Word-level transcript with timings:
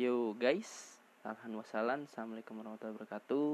Yo 0.00 0.32
guys, 0.32 0.96
alhamdulillah 1.28 2.00
Assalamualaikum 2.08 2.56
warahmatullahi 2.56 2.96
wabarakatuh. 2.96 3.48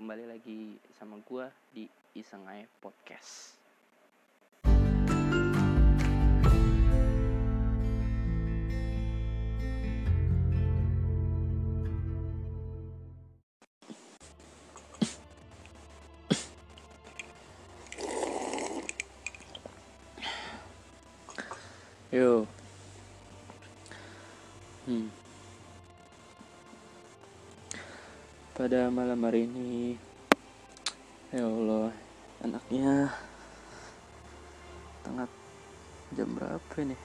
Kembali 0.00 0.32
lagi 0.32 0.80
sama 0.96 1.20
gua 1.28 1.52
di 1.76 1.92
Iseng 2.16 2.48
Aja 2.48 2.64
Podcast 2.80 3.59
pada 28.70 28.86
malam 28.86 29.18
hari 29.26 29.50
ini. 29.50 29.98
Ya 31.34 31.42
Allah 31.42 31.90
enaknya 32.38 33.10
tengah 35.02 35.26
jam 36.14 36.30
berapa 36.38 36.76
nih 36.78 37.02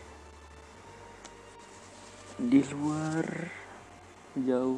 di 2.38 2.62
luar 2.70 3.50
jauh. 4.38 4.78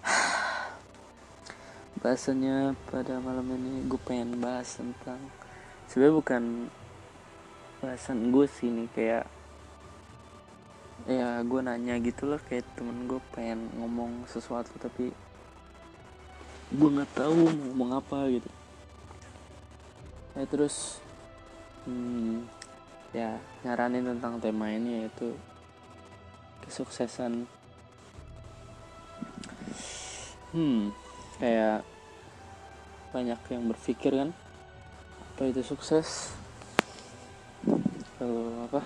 Bahasanya 2.00 2.72
pada 2.88 3.20
malam 3.20 3.44
ini 3.60 3.84
gue 3.84 4.00
pengen 4.08 4.40
bahas 4.40 4.72
tentang 4.72 5.20
sebenarnya 5.92 6.16
bukan 6.16 6.72
bahasan 7.84 8.32
gue 8.32 8.48
sih 8.48 8.72
ini 8.72 8.88
kayak 8.96 9.28
ya 11.08 11.40
gue 11.40 11.60
nanya 11.64 11.96
gitu 12.04 12.28
loh 12.28 12.36
kayak 12.36 12.68
temen 12.76 13.08
gue 13.08 13.16
pengen 13.32 13.72
ngomong 13.80 14.28
sesuatu 14.28 14.76
tapi 14.76 15.08
gue 16.68 16.88
nggak 16.92 17.16
tahu 17.16 17.48
mau 17.48 17.64
ngomong 17.72 17.90
apa 17.96 18.28
gitu. 18.28 18.50
Ya 20.36 20.44
terus 20.44 21.00
hmm, 21.88 22.44
ya 23.16 23.40
nyaranin 23.64 24.04
tentang 24.04 24.36
tema 24.36 24.68
ini 24.68 25.08
yaitu 25.08 25.32
kesuksesan. 26.68 27.48
Hmm 30.52 30.92
kayak 31.40 31.88
banyak 33.16 33.40
yang 33.48 33.64
berpikir 33.64 34.12
kan 34.12 34.36
apa 35.32 35.42
itu 35.48 35.64
sukses? 35.64 36.36
Kalau 38.20 38.68
apa 38.68 38.84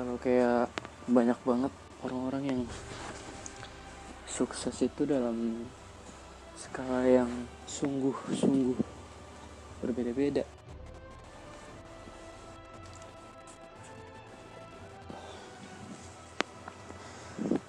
kalau 0.00 0.16
kayak 0.16 0.72
banyak 1.12 1.36
banget 1.44 1.72
orang-orang 2.00 2.44
yang 2.48 2.62
sukses 4.24 4.72
itu 4.80 5.04
dalam 5.04 5.68
skala 6.56 7.04
yang 7.04 7.28
sungguh-sungguh 7.68 8.80
berbeda-beda. 9.84 10.48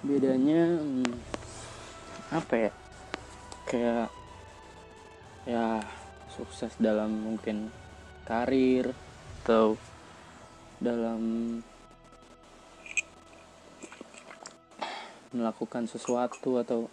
Bedanya 0.00 0.80
hmm, 0.80 1.12
apa 2.32 2.54
ya? 2.56 2.72
Kayak 3.68 4.08
ya 5.44 5.84
sukses 6.32 6.72
dalam 6.80 7.12
mungkin 7.12 7.68
karir 8.24 8.96
atau 9.44 9.76
dalam 10.80 11.20
melakukan 15.32 15.88
sesuatu 15.88 16.60
atau 16.60 16.88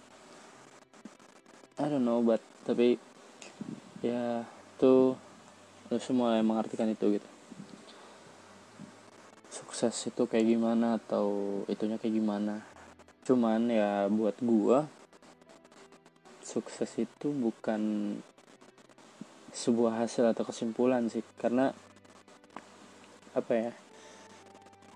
I 1.80 1.88
don't 1.88 2.04
know 2.04 2.20
but 2.20 2.44
tapi 2.68 3.00
ya 4.04 4.44
tuh 4.76 5.16
lu 5.90 5.98
semua 5.98 6.36
yang 6.40 6.48
mengartikan 6.48 6.92
itu 6.92 7.20
gitu. 7.20 7.30
Sukses 9.50 9.96
itu 10.08 10.24
kayak 10.28 10.48
gimana 10.48 11.00
atau 11.00 11.62
itunya 11.72 11.96
kayak 11.96 12.16
gimana. 12.20 12.64
Cuman 13.24 13.72
ya 13.72 14.08
buat 14.12 14.36
gua 14.44 14.88
sukses 16.44 16.90
itu 17.00 17.30
bukan 17.30 18.16
sebuah 19.56 20.06
hasil 20.06 20.30
atau 20.30 20.46
kesimpulan 20.46 21.10
sih. 21.10 21.26
Karena 21.40 21.74
apa 23.34 23.54
ya 23.56 23.72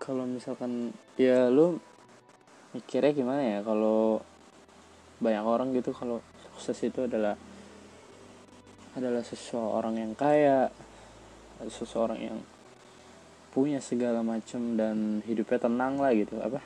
kalau 0.03 0.27
misalkan 0.27 0.91
ya 1.15 1.47
lu 1.47 1.79
mikirnya 2.73 3.13
gimana 3.13 3.41
ya 3.41 3.59
kalau 3.61 4.19
banyak 5.21 5.45
orang 5.45 5.71
gitu 5.77 5.93
kalau 5.93 6.19
sukses 6.53 6.89
itu 6.89 7.05
adalah 7.05 7.37
adalah 8.93 9.21
seseorang 9.25 9.95
yang 9.97 10.13
kaya 10.13 10.69
seseorang 11.65 12.19
yang 12.19 12.37
punya 13.53 13.77
segala 13.77 14.25
macam 14.25 14.73
dan 14.73 15.21
hidupnya 15.29 15.69
tenang 15.69 16.01
lah 16.01 16.11
gitu 16.17 16.41
apa 16.41 16.59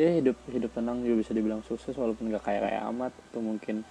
ya 0.00 0.08
hidup 0.16 0.36
hidup 0.48 0.72
tenang 0.72 1.04
juga 1.04 1.20
bisa 1.20 1.32
dibilang 1.36 1.60
sukses 1.68 1.92
walaupun 1.92 2.32
gak 2.32 2.48
kaya 2.48 2.64
kaya 2.64 2.80
amat 2.88 3.12
atau 3.28 3.40
mungkin 3.44 3.84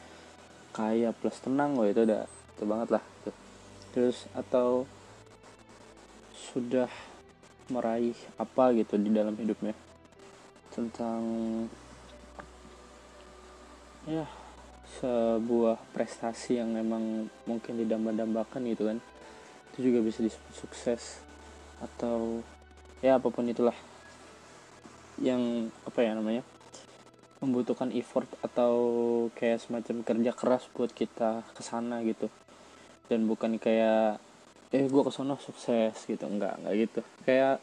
kaya 0.74 1.14
plus 1.14 1.38
tenang 1.42 1.78
loh 1.78 1.86
itu 1.86 2.02
udah 2.02 2.26
itu 2.26 2.64
banget 2.66 2.90
lah 2.98 3.04
tuh. 3.22 3.36
terus 3.94 4.26
atau 4.34 4.90
sudah 6.34 6.90
meraih 7.70 8.18
apa 8.42 8.74
gitu 8.74 8.98
di 8.98 9.14
dalam 9.14 9.38
hidupnya 9.38 9.78
tentang 10.78 11.22
ya 14.06 14.30
sebuah 15.02 15.82
prestasi 15.92 16.62
yang 16.62 16.72
memang 16.72 17.28
mungkin 17.50 17.82
didamba-dambakan 17.82 18.62
gitu 18.70 18.86
kan. 18.86 19.02
Itu 19.74 19.90
juga 19.90 20.06
bisa 20.06 20.22
disebut 20.22 20.54
sukses 20.54 21.26
atau 21.82 22.46
ya 23.02 23.18
apa 23.18 23.30
pun 23.30 23.46
itulah 23.50 23.76
yang 25.18 25.70
apa 25.86 26.00
ya 26.06 26.14
namanya 26.14 26.46
membutuhkan 27.42 27.94
effort 27.94 28.26
atau 28.42 28.74
kayak 29.38 29.62
semacam 29.62 30.02
kerja 30.02 30.32
keras 30.34 30.64
buat 30.74 30.94
kita 30.94 31.42
ke 31.58 31.62
sana 31.66 32.06
gitu. 32.06 32.30
Dan 33.10 33.26
bukan 33.26 33.58
kayak 33.58 34.22
eh 34.74 34.86
gue 34.86 35.04
ke 35.04 35.12
sana 35.14 35.38
sukses 35.42 35.98
gitu. 36.06 36.26
Enggak 36.26 36.62
enggak 36.62 36.74
gitu. 36.88 37.02
Kayak 37.26 37.62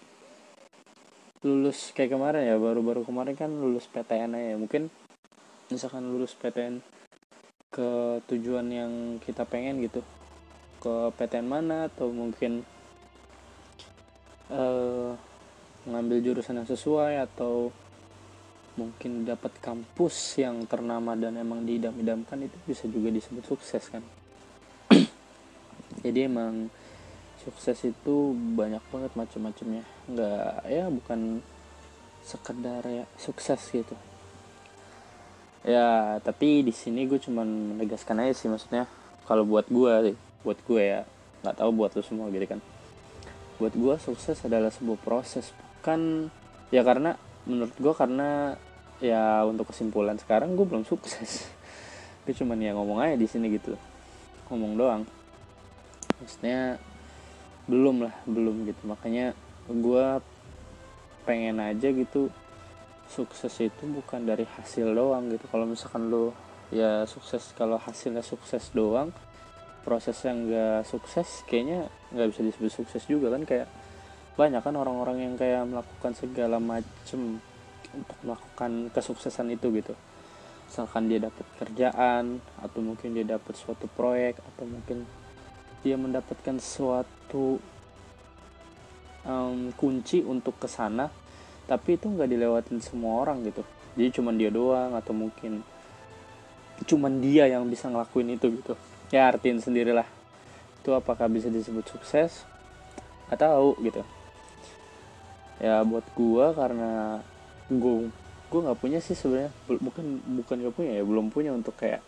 lulus 1.45 1.93
kayak 1.93 2.17
kemarin 2.17 2.49
ya 2.49 2.57
baru-baru 2.57 3.05
kemarin 3.05 3.37
kan 3.37 3.53
lulus 3.53 3.85
PTN 3.93 4.33
aja. 4.33 4.57
Mungkin 4.57 4.89
misalkan 5.69 6.09
lulus 6.09 6.33
PTN 6.33 6.81
ke 7.69 7.91
tujuan 8.33 8.67
yang 8.73 8.93
kita 9.21 9.45
pengen 9.45 9.85
gitu. 9.85 10.01
Ke 10.81 11.13
PTN 11.13 11.45
mana 11.45 11.93
atau 11.93 12.09
mungkin 12.09 12.65
uh, 14.49 15.13
mengambil 15.85 16.25
jurusan 16.25 16.65
yang 16.65 16.69
sesuai 16.69 17.21
atau 17.29 17.69
mungkin 18.75 19.29
dapat 19.29 19.55
kampus 19.61 20.41
yang 20.41 20.65
ternama 20.65 21.15
dan 21.15 21.39
emang 21.39 21.63
diidam-idamkan 21.63 22.49
itu 22.49 22.57
bisa 22.65 22.89
juga 22.89 23.13
disebut 23.13 23.45
sukses 23.45 23.85
kan. 23.93 24.01
Jadi 26.05 26.25
emang 26.25 26.73
sukses 27.45 27.77
itu 27.85 28.33
banyak 28.33 28.81
banget 28.89 29.13
macam-macamnya 29.13 29.94
nggak 30.05 30.69
ya 30.69 30.85
bukan 30.93 31.41
sekedar 32.25 32.83
ya 32.85 33.05
sukses 33.21 33.61
gitu. 33.73 33.97
Ya 35.65 36.21
tapi 36.21 36.61
di 36.61 36.73
sini 36.73 37.09
gue 37.09 37.21
cuman 37.21 37.77
menegaskan 37.77 38.21
aja 38.21 38.37
sih 38.37 38.49
maksudnya 38.53 38.85
kalau 39.25 39.49
buat 39.49 39.69
gue 39.69 40.13
sih 40.13 40.17
buat 40.45 40.61
gue 40.69 40.83
ya 40.83 41.01
nggak 41.41 41.57
tahu 41.61 41.71
buat 41.73 41.93
lo 41.97 42.03
semua 42.05 42.29
gitu 42.33 42.45
kan. 42.49 42.61
Buat 43.61 43.77
gue 43.77 43.95
sukses 44.01 44.37
adalah 44.45 44.73
sebuah 44.73 45.01
proses 45.01 45.53
bukan 45.53 46.33
ya 46.73 46.81
karena 46.81 47.17
menurut 47.45 47.77
gue 47.77 47.95
karena 47.97 48.57
ya 49.05 49.45
untuk 49.45 49.69
kesimpulan 49.73 50.17
sekarang 50.17 50.57
gue 50.57 50.65
belum 50.65 50.89
sukses. 50.89 51.45
Gue 52.25 52.33
cuman 52.33 52.57
ya 52.57 52.73
ngomong 52.73 53.05
aja 53.05 53.21
di 53.21 53.29
sini 53.29 53.53
gitu 53.53 53.77
ngomong 54.49 54.81
doang. 54.81 55.03
Maksudnya 56.25 56.81
belum 57.69 58.09
lah 58.09 58.15
belum 58.25 58.65
gitu. 58.65 58.81
Makanya 58.89 59.37
gue 59.69 60.07
pengen 61.25 61.57
aja 61.61 61.89
gitu 61.89 62.29
sukses 63.09 63.53
itu 63.61 63.85
bukan 63.85 64.25
dari 64.25 64.45
hasil 64.45 64.93
doang 64.93 65.33
gitu. 65.33 65.45
Kalau 65.49 65.65
misalkan 65.69 66.09
lo 66.09 66.33
ya 66.73 67.05
sukses 67.05 67.53
kalau 67.57 67.77
hasilnya 67.77 68.25
sukses 68.25 68.73
doang 68.73 69.13
proses 69.85 70.17
yang 70.25 70.49
gak 70.49 70.89
sukses 70.89 71.45
kayaknya 71.45 71.93
nggak 72.09 72.33
bisa 72.33 72.41
disebut 72.45 72.73
sukses 72.73 73.03
juga 73.09 73.33
kan. 73.33 73.45
Kayak 73.45 73.69
banyak 74.35 74.61
kan 74.65 74.75
orang-orang 74.75 75.31
yang 75.31 75.35
kayak 75.39 75.63
melakukan 75.69 76.13
segala 76.17 76.59
macem 76.59 77.39
untuk 77.95 78.19
melakukan 78.27 78.91
kesuksesan 78.91 79.55
itu 79.55 79.71
gitu. 79.79 79.95
Misalkan 80.67 81.07
dia 81.07 81.23
dapat 81.23 81.47
kerjaan 81.61 82.43
atau 82.59 82.81
mungkin 82.83 83.15
dia 83.15 83.23
dapat 83.23 83.55
suatu 83.55 83.87
proyek 83.87 84.43
atau 84.43 84.65
mungkin 84.67 85.07
dia 85.87 85.95
mendapatkan 85.95 86.57
suatu 86.59 87.63
um, 89.25 89.73
kunci 89.77 90.21
untuk 90.25 90.57
ke 90.61 90.69
sana 90.69 91.11
tapi 91.65 91.97
itu 91.97 92.13
nggak 92.13 92.29
dilewatin 92.29 92.79
semua 92.85 93.25
orang 93.25 93.41
gitu. 93.49 93.65
Jadi 93.97 94.21
cuman 94.21 94.35
dia 94.37 94.51
doang 94.53 94.93
atau 94.93 95.17
mungkin 95.17 95.65
cuman 96.85 97.23
dia 97.23 97.49
yang 97.49 97.65
bisa 97.71 97.89
ngelakuin 97.89 98.37
itu 98.37 98.53
gitu. 98.53 98.75
Ya 99.09 99.31
artiin 99.31 99.63
sendirilah. 99.65 100.07
Itu 100.83 100.93
apakah 100.93 101.31
bisa 101.33 101.49
disebut 101.49 101.89
sukses 101.89 102.45
tahu 103.35 103.75
gitu. 103.83 104.05
Ya 105.59 105.83
buat 105.83 106.05
gua 106.15 106.55
karena 106.55 107.19
gua 107.73 108.13
gua 108.53 108.61
nggak 108.71 108.79
punya 108.79 108.99
sih 109.01 109.17
sebenarnya. 109.17 109.51
Bukan 109.67 110.21
bukan 110.45 110.57
gak 110.69 110.75
punya 110.77 111.01
ya 111.01 111.03
belum 111.03 111.33
punya 111.33 111.51
untuk 111.57 111.75
kayak 111.81 112.05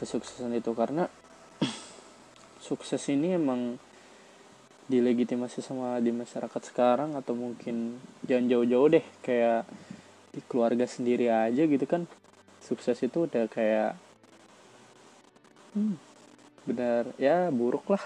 kesuksesan 0.00 0.56
itu. 0.56 0.72
Karena 0.72 1.12
sukses 2.66 3.04
ini 3.12 3.36
emang 3.36 3.76
dilegitimasi 4.88 5.60
sama 5.60 6.00
di 6.00 6.10
masyarakat 6.10 6.62
sekarang 6.64 7.12
atau 7.14 7.36
mungkin 7.36 8.00
jangan 8.24 8.48
jauh-jauh 8.48 8.88
deh 8.88 9.04
kayak 9.20 9.68
di 10.32 10.40
keluarga 10.48 10.88
sendiri 10.88 11.28
aja 11.28 11.64
gitu 11.68 11.84
kan 11.84 12.08
sukses 12.64 12.96
itu 13.04 13.28
udah 13.28 13.48
kayak 13.48 13.96
hmm, 15.76 15.96
benar 16.68 17.12
ya 17.16 17.48
buruk 17.48 17.88
lah 17.92 18.02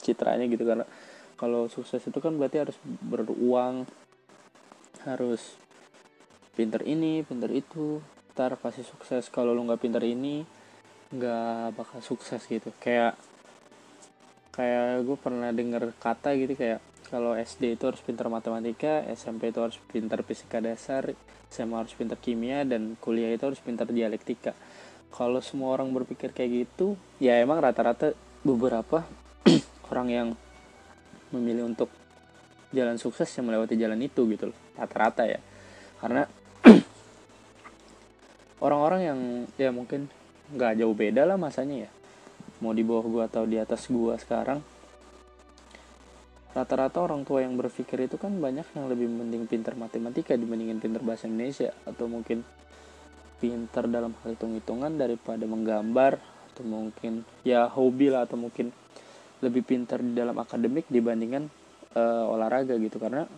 citranya 0.00 0.46
gitu. 0.48 0.62
Karena 0.62 0.86
kalau 1.36 1.68
sukses 1.68 2.00
itu 2.00 2.18
kan 2.22 2.32
berarti 2.38 2.62
harus 2.62 2.76
beruang 3.04 3.84
harus 5.04 5.54
pinter 6.56 6.82
ini 6.82 7.22
pinter 7.22 7.52
itu 7.52 8.00
ntar 8.32 8.56
pasti 8.60 8.86
sukses. 8.86 9.28
Kalau 9.28 9.52
lu 9.52 9.66
nggak 9.66 9.82
pinter 9.82 10.02
ini 10.06 10.46
nggak 11.12 11.76
bakal 11.76 12.00
sukses 12.00 12.40
gitu. 12.46 12.70
Kayak 12.78 13.18
kayak 14.56 15.04
gue 15.04 15.16
pernah 15.20 15.52
denger 15.52 15.92
kata 16.00 16.32
gitu 16.40 16.56
kayak 16.56 16.80
kalau 17.06 17.38
SD 17.38 17.78
itu 17.78 17.86
harus 17.86 18.02
pintar 18.02 18.26
matematika, 18.26 19.06
SMP 19.14 19.54
itu 19.54 19.62
harus 19.62 19.78
pintar 19.86 20.26
fisika 20.26 20.58
dasar, 20.58 21.14
SMA 21.46 21.78
harus 21.78 21.94
pintar 21.94 22.18
kimia, 22.18 22.66
dan 22.66 22.98
kuliah 22.98 23.30
itu 23.30 23.46
harus 23.46 23.62
pintar 23.62 23.86
dialektika. 23.86 24.58
Kalau 25.14 25.38
semua 25.38 25.78
orang 25.78 25.94
berpikir 25.94 26.34
kayak 26.34 26.66
gitu, 26.66 26.98
ya 27.22 27.38
emang 27.38 27.62
rata-rata 27.62 28.10
beberapa 28.42 29.06
orang 29.94 30.08
yang 30.10 30.28
memilih 31.30 31.70
untuk 31.70 31.94
jalan 32.74 32.98
sukses 32.98 33.30
yang 33.38 33.46
melewati 33.46 33.78
jalan 33.78 34.02
itu 34.02 34.26
gitu 34.26 34.50
loh, 34.50 34.58
rata-rata 34.74 35.30
ya. 35.30 35.38
Karena 36.02 36.26
orang-orang 38.66 39.00
yang 39.06 39.18
ya 39.54 39.70
mungkin 39.70 40.10
nggak 40.58 40.82
jauh 40.82 40.94
beda 40.94 41.22
lah 41.22 41.38
masanya 41.38 41.86
ya 41.86 41.90
mau 42.60 42.72
di 42.72 42.84
bawah 42.84 43.06
gua 43.06 43.22
atau 43.28 43.44
di 43.44 43.60
atas 43.60 43.88
gua 43.88 44.16
sekarang 44.20 44.60
rata-rata 46.56 47.04
orang 47.04 47.20
tua 47.28 47.44
yang 47.44 47.52
berpikir 47.60 48.08
itu 48.08 48.16
kan 48.16 48.32
banyak 48.32 48.64
yang 48.72 48.88
lebih 48.88 49.12
mending 49.12 49.44
pinter 49.44 49.76
matematika 49.76 50.32
dibandingin 50.32 50.80
pinter 50.80 51.04
bahasa 51.04 51.28
Indonesia 51.28 51.68
atau 51.84 52.08
mungkin 52.08 52.40
pinter 53.36 53.84
dalam 53.92 54.16
hal 54.24 54.32
hitung-hitungan 54.32 54.96
daripada 54.96 55.44
menggambar 55.44 56.16
atau 56.56 56.64
mungkin 56.64 57.28
ya 57.44 57.68
hobi 57.68 58.08
lah 58.08 58.24
atau 58.24 58.40
mungkin 58.40 58.72
lebih 59.44 59.68
pinter 59.68 60.00
di 60.00 60.16
dalam 60.16 60.32
akademik 60.40 60.88
dibandingkan 60.88 61.52
uh, 61.92 62.32
olahraga 62.32 62.80
gitu. 62.80 62.96
Karena 62.96 63.28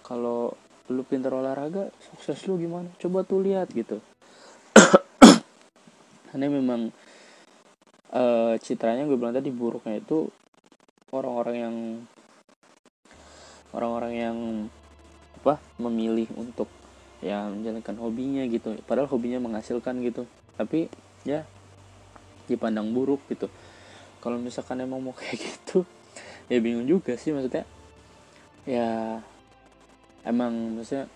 kalau 0.00 0.56
lu 0.88 1.02
pinter 1.04 1.28
olahraga 1.36 1.92
sukses 2.00 2.40
lu 2.48 2.56
gimana? 2.56 2.88
Coba 2.96 3.28
tuh 3.28 3.44
lihat 3.44 3.68
gitu. 3.76 4.00
Karena 6.32 6.46
memang 6.48 6.88
uh, 8.16 8.54
citranya 8.56 9.04
gue 9.04 9.16
bilang 9.20 9.36
tadi 9.36 9.52
buruknya 9.52 10.00
itu 10.00 10.32
orang-orang 11.12 11.56
yang 11.56 11.76
orang-orang 13.76 14.12
yang 14.16 14.38
apa 15.44 15.60
memilih 15.76 16.26
untuk 16.34 16.66
ya 17.20 17.46
menjalankan 17.46 17.96
hobinya 18.00 18.42
gitu. 18.48 18.74
Padahal 18.88 19.06
hobinya 19.12 19.38
menghasilkan 19.38 20.00
gitu. 20.02 20.24
Tapi 20.56 20.88
ya 21.28 21.44
dipandang 22.48 22.90
buruk 22.96 23.20
gitu. 23.28 23.52
Kalau 24.24 24.40
misalkan 24.40 24.82
emang 24.82 25.04
mau 25.04 25.14
kayak 25.18 25.36
gitu 25.38 25.84
ya 26.48 26.58
bingung 26.58 26.88
juga 26.88 27.14
sih 27.20 27.36
maksudnya. 27.36 27.68
Ya 28.66 29.20
emang 30.26 30.80
maksudnya 30.80 31.06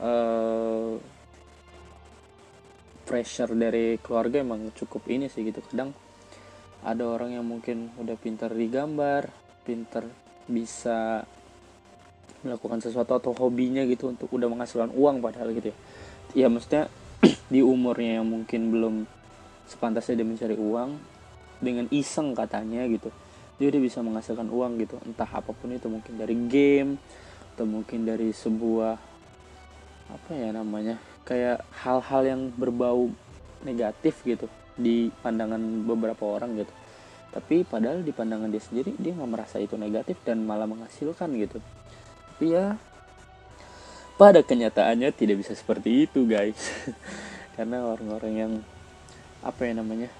uh, 0.00 0.96
pressure 3.04 3.52
dari 3.58 3.98
keluarga 4.00 4.40
emang 4.40 4.70
cukup 4.72 5.04
ini 5.10 5.28
sih 5.28 5.44
gitu. 5.44 5.60
Kadang 5.66 5.92
ada 6.80 7.04
orang 7.04 7.36
yang 7.36 7.44
mungkin 7.44 7.92
udah 8.00 8.16
pintar 8.16 8.52
di 8.56 8.66
gambar 8.72 9.28
pintar 9.64 10.08
bisa 10.48 11.22
melakukan 12.40 12.80
sesuatu 12.80 13.20
atau 13.20 13.36
hobinya 13.36 13.84
gitu 13.84 14.08
untuk 14.08 14.32
udah 14.32 14.48
menghasilkan 14.48 14.96
uang 14.96 15.20
padahal 15.20 15.52
gitu 15.52 15.70
ya. 15.70 15.76
Ya 16.32 16.46
maksudnya 16.48 16.88
di 17.52 17.60
umurnya 17.60 18.22
yang 18.22 18.26
mungkin 18.26 18.72
belum 18.72 18.94
sepantasnya 19.68 20.24
dia 20.24 20.26
mencari 20.26 20.56
uang 20.56 20.90
dengan 21.60 21.86
iseng 21.92 22.32
katanya 22.32 22.88
gitu 22.88 23.12
dia 23.60 23.68
udah 23.68 23.82
bisa 23.84 24.00
menghasilkan 24.00 24.48
uang 24.48 24.80
gitu. 24.80 24.96
Entah 25.04 25.28
apa 25.28 25.52
pun 25.52 25.68
itu 25.68 25.84
mungkin 25.92 26.16
dari 26.16 26.32
game 26.48 26.96
atau 27.52 27.68
mungkin 27.68 28.08
dari 28.08 28.32
sebuah 28.32 28.96
apa 30.10 30.30
ya 30.32 30.48
namanya 30.56 30.96
kayak 31.28 31.60
hal-hal 31.84 32.24
yang 32.24 32.40
berbau 32.56 33.12
negatif 33.60 34.24
gitu 34.24 34.48
di 34.76 35.10
pandangan 35.22 35.60
beberapa 35.86 36.24
orang 36.36 36.60
gitu. 36.60 36.72
Tapi 37.30 37.62
padahal 37.62 38.02
di 38.02 38.10
pandangan 38.10 38.50
dia 38.50 38.62
sendiri 38.62 38.94
dia 38.98 39.14
nggak 39.14 39.30
merasa 39.30 39.62
itu 39.62 39.78
negatif 39.78 40.18
dan 40.26 40.42
malah 40.42 40.66
menghasilkan 40.66 41.30
gitu. 41.38 41.62
Tapi 42.34 42.46
ya 42.50 42.74
pada 44.18 44.44
kenyataannya 44.44 45.08
tidak 45.14 45.46
bisa 45.46 45.54
seperti 45.54 46.10
itu 46.10 46.26
guys. 46.26 46.58
Karena 47.56 47.86
orang-orang 47.86 48.34
yang 48.34 48.52
apa 49.40 49.64
ya 49.64 49.72
namanya 49.72 50.10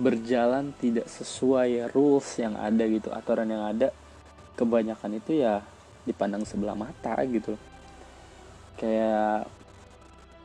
berjalan 0.00 0.72
tidak 0.80 1.04
sesuai 1.10 1.92
rules 1.92 2.24
yang 2.40 2.56
ada 2.56 2.88
gitu 2.88 3.12
aturan 3.12 3.44
yang 3.52 3.68
ada 3.68 3.92
kebanyakan 4.56 5.20
itu 5.20 5.44
ya 5.44 5.60
dipandang 6.08 6.46
sebelah 6.46 6.78
mata 6.78 7.18
gitu. 7.28 7.58
Kayak 8.78 9.50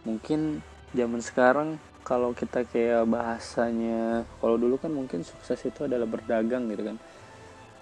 mungkin 0.03 0.61
zaman 0.91 1.21
sekarang 1.23 1.69
kalau 2.07 2.31
kita 2.31 2.63
kayak 2.63 3.03
bahasanya 3.03 4.23
kalau 4.39 4.55
dulu 4.55 4.79
kan 4.79 4.95
mungkin 4.95 5.27
sukses 5.27 5.59
itu 5.67 5.83
adalah 5.83 6.07
berdagang 6.07 6.71
gitu 6.71 6.87
kan. 6.87 6.95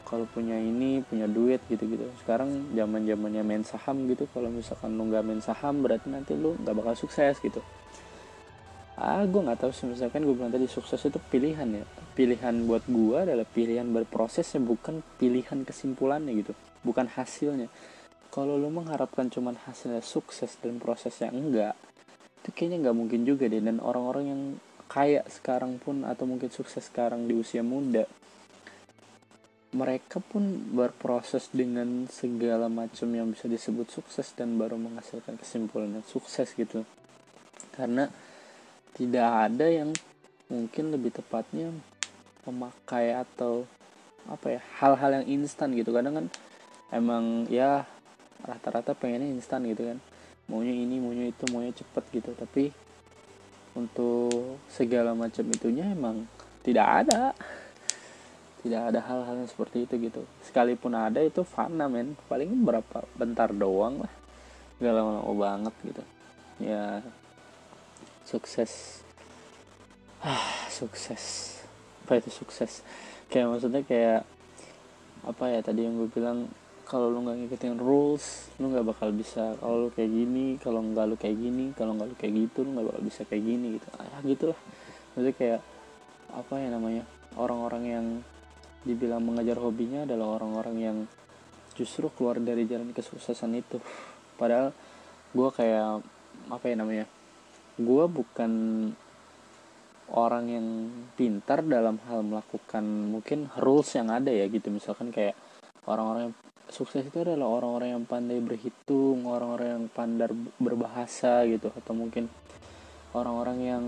Kalau 0.05 0.25
punya 0.25 0.57
ini 0.57 1.05
punya 1.05 1.29
duit 1.29 1.61
gitu 1.69 1.85
gitu 1.85 2.09
sekarang 2.25 2.73
zaman 2.73 3.05
zamannya 3.05 3.41
main 3.45 3.61
saham 3.61 4.09
gitu 4.09 4.25
kalau 4.33 4.49
misalkan 4.49 4.97
lu 4.97 5.09
nggak 5.09 5.21
main 5.21 5.41
saham 5.45 5.85
berarti 5.85 6.09
nanti 6.09 6.33
lu 6.33 6.57
nggak 6.57 6.73
bakal 6.73 6.97
sukses 6.97 7.37
gitu. 7.37 7.61
Ah 8.97 9.21
gue 9.29 9.41
nggak 9.45 9.61
tahu 9.61 9.69
sih 9.69 9.85
misalkan 9.85 10.25
gue 10.25 10.33
bilang 10.33 10.49
tadi 10.49 10.65
sukses 10.65 10.97
itu 11.05 11.21
pilihan 11.29 11.69
ya. 11.69 11.85
Pilihan 12.17 12.65
buat 12.65 12.81
gue 12.89 13.17
adalah 13.29 13.45
pilihan 13.45 13.85
berprosesnya 13.93 14.57
bukan 14.57 15.05
pilihan 15.21 15.61
kesimpulannya 15.61 16.33
gitu. 16.41 16.53
Bukan 16.81 17.13
hasilnya. 17.13 17.69
Kalau 18.33 18.57
lu 18.57 18.73
mengharapkan 18.73 19.29
cuman 19.29 19.53
hasilnya 19.69 20.01
sukses 20.01 20.57
dan 20.61 20.81
prosesnya 20.81 21.29
enggak 21.29 21.77
itu 22.45 22.53
kayaknya 22.53 22.85
nggak 22.85 22.97
mungkin 23.01 23.25
juga 23.25 23.49
deh. 23.49 23.57
Dan 23.57 23.81
orang-orang 23.81 24.25
yang 24.29 24.41
kaya 24.85 25.25
sekarang 25.25 25.81
pun 25.81 26.05
atau 26.05 26.29
mungkin 26.29 26.53
sukses 26.53 26.85
sekarang 26.85 27.25
di 27.25 27.33
usia 27.33 27.65
muda 27.65 28.05
mereka 29.75 30.23
pun 30.23 30.71
berproses 30.71 31.51
dengan 31.51 32.07
segala 32.07 32.71
macam 32.71 33.11
yang 33.11 33.27
bisa 33.35 33.51
disebut 33.51 33.91
sukses 33.91 34.31
dan 34.31 34.55
baru 34.55 34.79
menghasilkan 34.79 35.35
kesimpulan 35.35 35.99
yang 35.99 36.05
sukses 36.07 36.55
gitu. 36.55 36.87
Karena 37.75 38.07
tidak 38.95 39.51
ada 39.51 39.67
yang 39.67 39.91
mungkin 40.47 40.95
lebih 40.95 41.11
tepatnya 41.11 41.75
memakai 42.47 43.19
atau 43.19 43.67
apa 44.31 44.55
ya 44.55 44.61
hal-hal 44.79 45.21
yang 45.21 45.43
instan 45.43 45.75
gitu. 45.75 45.91
Kadang 45.91 46.23
kan 46.23 46.25
emang 46.95 47.43
ya 47.51 47.83
rata-rata 48.47 48.95
pengennya 48.95 49.27
instan 49.27 49.67
gitu 49.67 49.91
kan 49.91 49.99
maunya 50.45 50.73
ini 50.73 51.01
maunya 51.01 51.25
itu 51.29 51.43
maunya 51.49 51.73
cepet 51.73 52.03
gitu. 52.21 52.31
Tapi 52.37 52.69
untuk 53.75 54.59
segala 54.71 55.11
macam 55.11 55.43
itunya 55.51 55.91
emang 55.91 56.25
tidak 56.65 57.05
ada. 57.05 57.31
Tidak 58.65 58.81
ada 58.81 58.97
hal-hal 58.97 59.45
seperti 59.45 59.85
itu 59.85 60.09
gitu. 60.09 60.25
Sekalipun 60.41 60.97
ada 60.97 61.21
itu 61.21 61.45
fana 61.45 61.85
men. 61.85 62.17
Paling 62.25 62.65
berapa 62.65 63.05
bentar 63.13 63.53
doang 63.53 64.01
lah. 64.01 64.13
Gak 64.81 64.89
lama-lama 64.89 65.33
banget 65.37 65.75
gitu. 65.85 66.03
Ya 66.65 67.05
sukses. 68.25 69.05
Ah 70.17 70.65
sukses. 70.73 71.61
Apa 72.01 72.17
itu 72.17 72.33
sukses? 72.33 72.81
Kayak 73.29 73.53
maksudnya 73.53 73.85
kayak 73.85 74.25
apa 75.25 75.45
ya 75.49 75.59
tadi 75.61 75.85
yang 75.85 76.01
gue 76.01 76.09
bilang 76.09 76.49
kalau 76.85 77.09
lu 77.09 77.25
nggak 77.25 77.37
ngikutin 77.41 77.81
rules 77.81 78.53
lu 78.61 78.69
nggak 78.69 78.85
bakal 78.85 79.09
bisa 79.09 79.57
kalau 79.57 79.85
lu 79.85 79.89
kayak 79.89 80.11
gini 80.13 80.55
kalau 80.61 80.85
nggak 80.85 81.05
lu 81.09 81.15
kayak 81.17 81.37
gini 81.37 81.65
kalau 81.73 81.97
nggak 81.97 82.07
lu 82.13 82.15
kayak 82.15 82.33
gitu 82.37 82.57
lu 82.61 82.69
nggak 82.77 82.87
bakal 82.93 83.01
bisa 83.03 83.21
kayak 83.25 83.43
gini 83.43 83.67
gitu. 83.81 83.87
Ah, 83.97 84.05
ya 84.05 84.17
gitulah. 84.23 84.59
Maksudnya 85.17 85.33
kayak 85.35 85.61
apa 86.35 86.53
ya 86.61 86.67
namanya 86.69 87.03
orang-orang 87.35 87.83
yang 87.83 88.05
dibilang 88.85 89.25
mengajar 89.25 89.57
hobinya 89.57 90.05
adalah 90.05 90.37
orang-orang 90.37 90.75
yang 90.77 90.97
justru 91.73 92.07
keluar 92.13 92.37
dari 92.37 92.69
jalan 92.69 92.93
kesuksesan 92.93 93.51
itu. 93.57 93.81
Padahal 94.37 94.71
gue 95.35 95.49
kayak 95.51 96.05
apa 96.53 96.65
ya 96.69 96.75
namanya 96.77 97.05
gue 97.75 98.05
bukan 98.07 98.51
orang 100.13 100.45
yang 100.47 100.67
pintar 101.17 101.65
dalam 101.65 101.97
hal 102.05 102.21
melakukan 102.21 102.85
mungkin 102.85 103.49
rules 103.57 103.89
yang 103.97 104.13
ada 104.13 104.29
ya 104.29 104.45
gitu. 104.47 104.69
Misalkan 104.69 105.09
kayak 105.09 105.33
orang-orang 105.89 106.29
yang 106.29 106.35
sukses 106.69 107.05
itu 107.05 107.17
adalah 107.21 107.47
orang-orang 107.47 107.97
yang 107.97 108.03
pandai 108.03 108.41
berhitung 108.41 109.25
orang-orang 109.29 109.67
yang 109.79 109.85
pandai 109.89 110.29
berbahasa 110.57 111.45
gitu 111.45 111.69
atau 111.73 111.93
mungkin 111.93 112.29
orang-orang 113.15 113.57
yang 113.61 113.83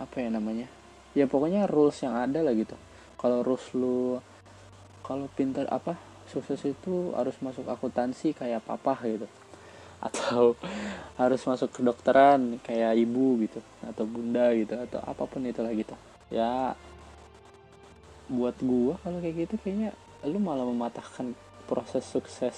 apa 0.00 0.16
ya 0.20 0.28
namanya 0.32 0.68
ya 1.14 1.26
pokoknya 1.26 1.66
rules 1.66 1.98
yang 2.02 2.14
ada 2.14 2.40
lah 2.42 2.54
gitu. 2.54 2.76
Kalau 3.18 3.42
rules 3.42 3.66
lu 3.74 4.18
kalau 5.02 5.26
pintar 5.34 5.66
apa 5.68 5.98
sukses 6.30 6.62
itu 6.62 7.10
harus 7.18 7.34
masuk 7.42 7.66
akuntansi 7.66 8.32
kayak 8.36 8.62
papa 8.62 8.94
gitu. 9.04 9.26
Atau 10.00 10.54
harus 11.20 11.42
masuk 11.44 11.74
kedokteran 11.74 12.62
kayak 12.62 12.96
ibu 12.96 13.42
gitu 13.44 13.60
atau 13.84 14.04
bunda 14.06 14.54
gitu 14.54 14.78
atau 14.78 15.00
apa 15.02 15.22
pun 15.26 15.42
itulah 15.44 15.74
gitu. 15.74 15.94
Ya 16.30 16.78
buat 18.30 18.54
gua 18.62 18.94
kalau 19.02 19.18
kayak 19.18 19.50
gitu 19.50 19.54
kayaknya 19.58 19.90
lu 20.22 20.38
malah 20.38 20.62
mematahkan 20.62 21.34
proses 21.70 22.02
sukses 22.02 22.56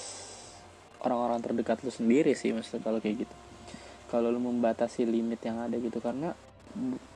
orang-orang 1.05 1.45
terdekat 1.45 1.85
lu 1.85 1.93
sendiri 1.93 2.33
sih 2.33 2.57
maksudnya 2.57 2.81
kalau 2.81 2.99
kayak 3.05 3.29
gitu. 3.29 3.35
Kalau 4.09 4.33
lu 4.33 4.41
membatasi 4.41 5.05
limit 5.05 5.45
yang 5.45 5.61
ada 5.61 5.77
gitu 5.77 6.01
karena 6.01 6.33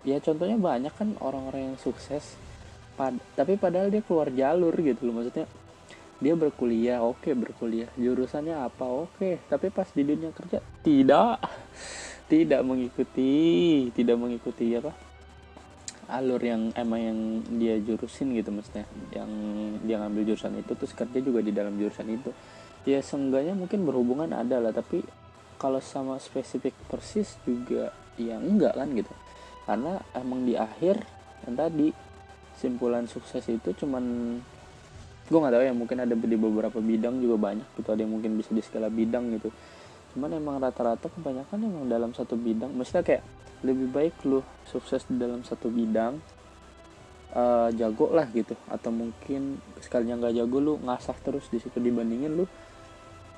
ya 0.04 0.20
contohnya 0.20 0.60
banyak 0.60 0.92
kan 0.92 1.16
orang-orang 1.24 1.72
yang 1.72 1.76
sukses 1.80 2.36
pad 3.00 3.16
tapi 3.32 3.56
padahal 3.56 3.88
dia 3.88 4.04
keluar 4.04 4.28
jalur 4.28 4.76
gitu 4.76 5.08
loh. 5.08 5.24
Maksudnya 5.24 5.48
dia 6.20 6.34
berkuliah 6.36 7.00
oke 7.00 7.24
okay, 7.24 7.32
berkuliah. 7.32 7.88
Jurusannya 7.96 8.60
apa? 8.60 8.84
Oke 8.84 9.08
okay. 9.16 9.34
tapi 9.48 9.72
pas 9.72 9.88
di 9.88 10.04
dunia 10.04 10.28
kerja 10.36 10.60
tidak. 10.84 11.40
Tidak 12.26 12.58
mengikuti 12.66 13.86
tidak 13.94 14.18
mengikuti 14.18 14.74
apa 14.74 15.05
alur 16.06 16.38
yang 16.38 16.70
emang 16.78 17.00
yang 17.02 17.18
dia 17.58 17.75
jurusin 17.82 18.34
gitu 18.34 18.54
maksudnya. 18.54 18.86
Yang 19.10 19.30
dia 19.82 19.96
ngambil 19.98 20.22
jurusan 20.32 20.54
itu 20.58 20.72
terus 20.78 20.92
kerja 20.94 21.18
juga 21.18 21.40
di 21.42 21.52
dalam 21.52 21.75
jurusan 21.75 22.06
itu. 22.10 22.30
Ya 22.86 23.02
seenggaknya 23.02 23.58
mungkin 23.58 23.82
berhubungan 23.82 24.30
ada 24.30 24.62
lah 24.62 24.70
tapi 24.70 25.02
kalau 25.58 25.82
sama 25.82 26.20
spesifik 26.22 26.76
persis 26.86 27.34
juga 27.42 27.90
ya 28.14 28.38
enggak 28.38 28.78
kan 28.78 28.88
gitu. 28.94 29.12
Karena 29.66 29.98
emang 30.14 30.46
di 30.46 30.54
akhir 30.54 31.02
yang 31.46 31.54
tadi 31.58 31.90
simpulan 32.56 33.04
sukses 33.10 33.42
itu 33.50 33.75
cuman 33.75 34.04
gue 35.26 35.38
nggak 35.42 35.54
tahu 35.58 35.64
ya 35.66 35.75
mungkin 35.75 35.98
ada 36.06 36.14
di 36.14 36.38
beberapa 36.38 36.78
bidang 36.78 37.18
juga 37.18 37.50
banyak 37.50 37.68
gitu 37.75 37.88
ada 37.90 38.00
yang 38.06 38.14
mungkin 38.14 38.38
bisa 38.38 38.54
di 38.54 38.62
segala 38.62 38.86
bidang 38.86 39.34
gitu. 39.34 39.50
Cuman 40.14 40.38
emang 40.38 40.62
rata-rata 40.62 41.10
kebanyakan 41.10 41.58
emang 41.66 41.84
dalam 41.90 42.14
satu 42.14 42.38
bidang 42.38 42.70
maksudnya 42.72 43.02
kayak 43.02 43.22
lebih 43.66 43.90
baik 43.90 44.14
lu 44.23 44.46
sukses 44.70 45.02
di 45.11 45.18
dalam 45.18 45.42
satu 45.42 45.66
bidang 45.66 46.23
uh, 47.37 47.68
jago 47.75 48.12
lah 48.14 48.28
gitu. 48.30 48.54
Atau 48.70 48.94
mungkin 48.94 49.58
sekalinya 49.82 50.16
nggak 50.25 50.35
jago 50.38 50.58
lu 50.62 50.75
ngasah 50.80 51.16
terus 51.20 51.50
di 51.52 51.58
situ. 51.58 51.76
Dibandingin 51.82 52.32
lu 52.32 52.44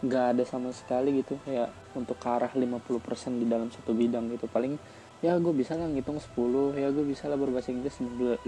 nggak 0.05 0.25
ada 0.37 0.45
sama 0.45 0.71
sekali 0.71 1.25
gitu. 1.25 1.41
Kayak 1.43 1.73
untuk 1.99 2.21
ke 2.21 2.29
arah 2.29 2.53
50% 2.53 3.41
di 3.41 3.47
dalam 3.49 3.73
satu 3.73 3.97
bidang 3.97 4.29
gitu. 4.37 4.47
Paling 4.47 4.77
ya 5.19 5.35
gue 5.43 5.51
bisa 5.51 5.75
lah 5.75 5.91
ngitung 5.91 6.23
10 6.23 6.79
ya 6.79 6.95
gue 6.95 7.03
bisa 7.03 7.27
lah 7.27 7.35
berbahasa 7.35 7.75
Inggris 7.75 7.99
15 7.99 8.47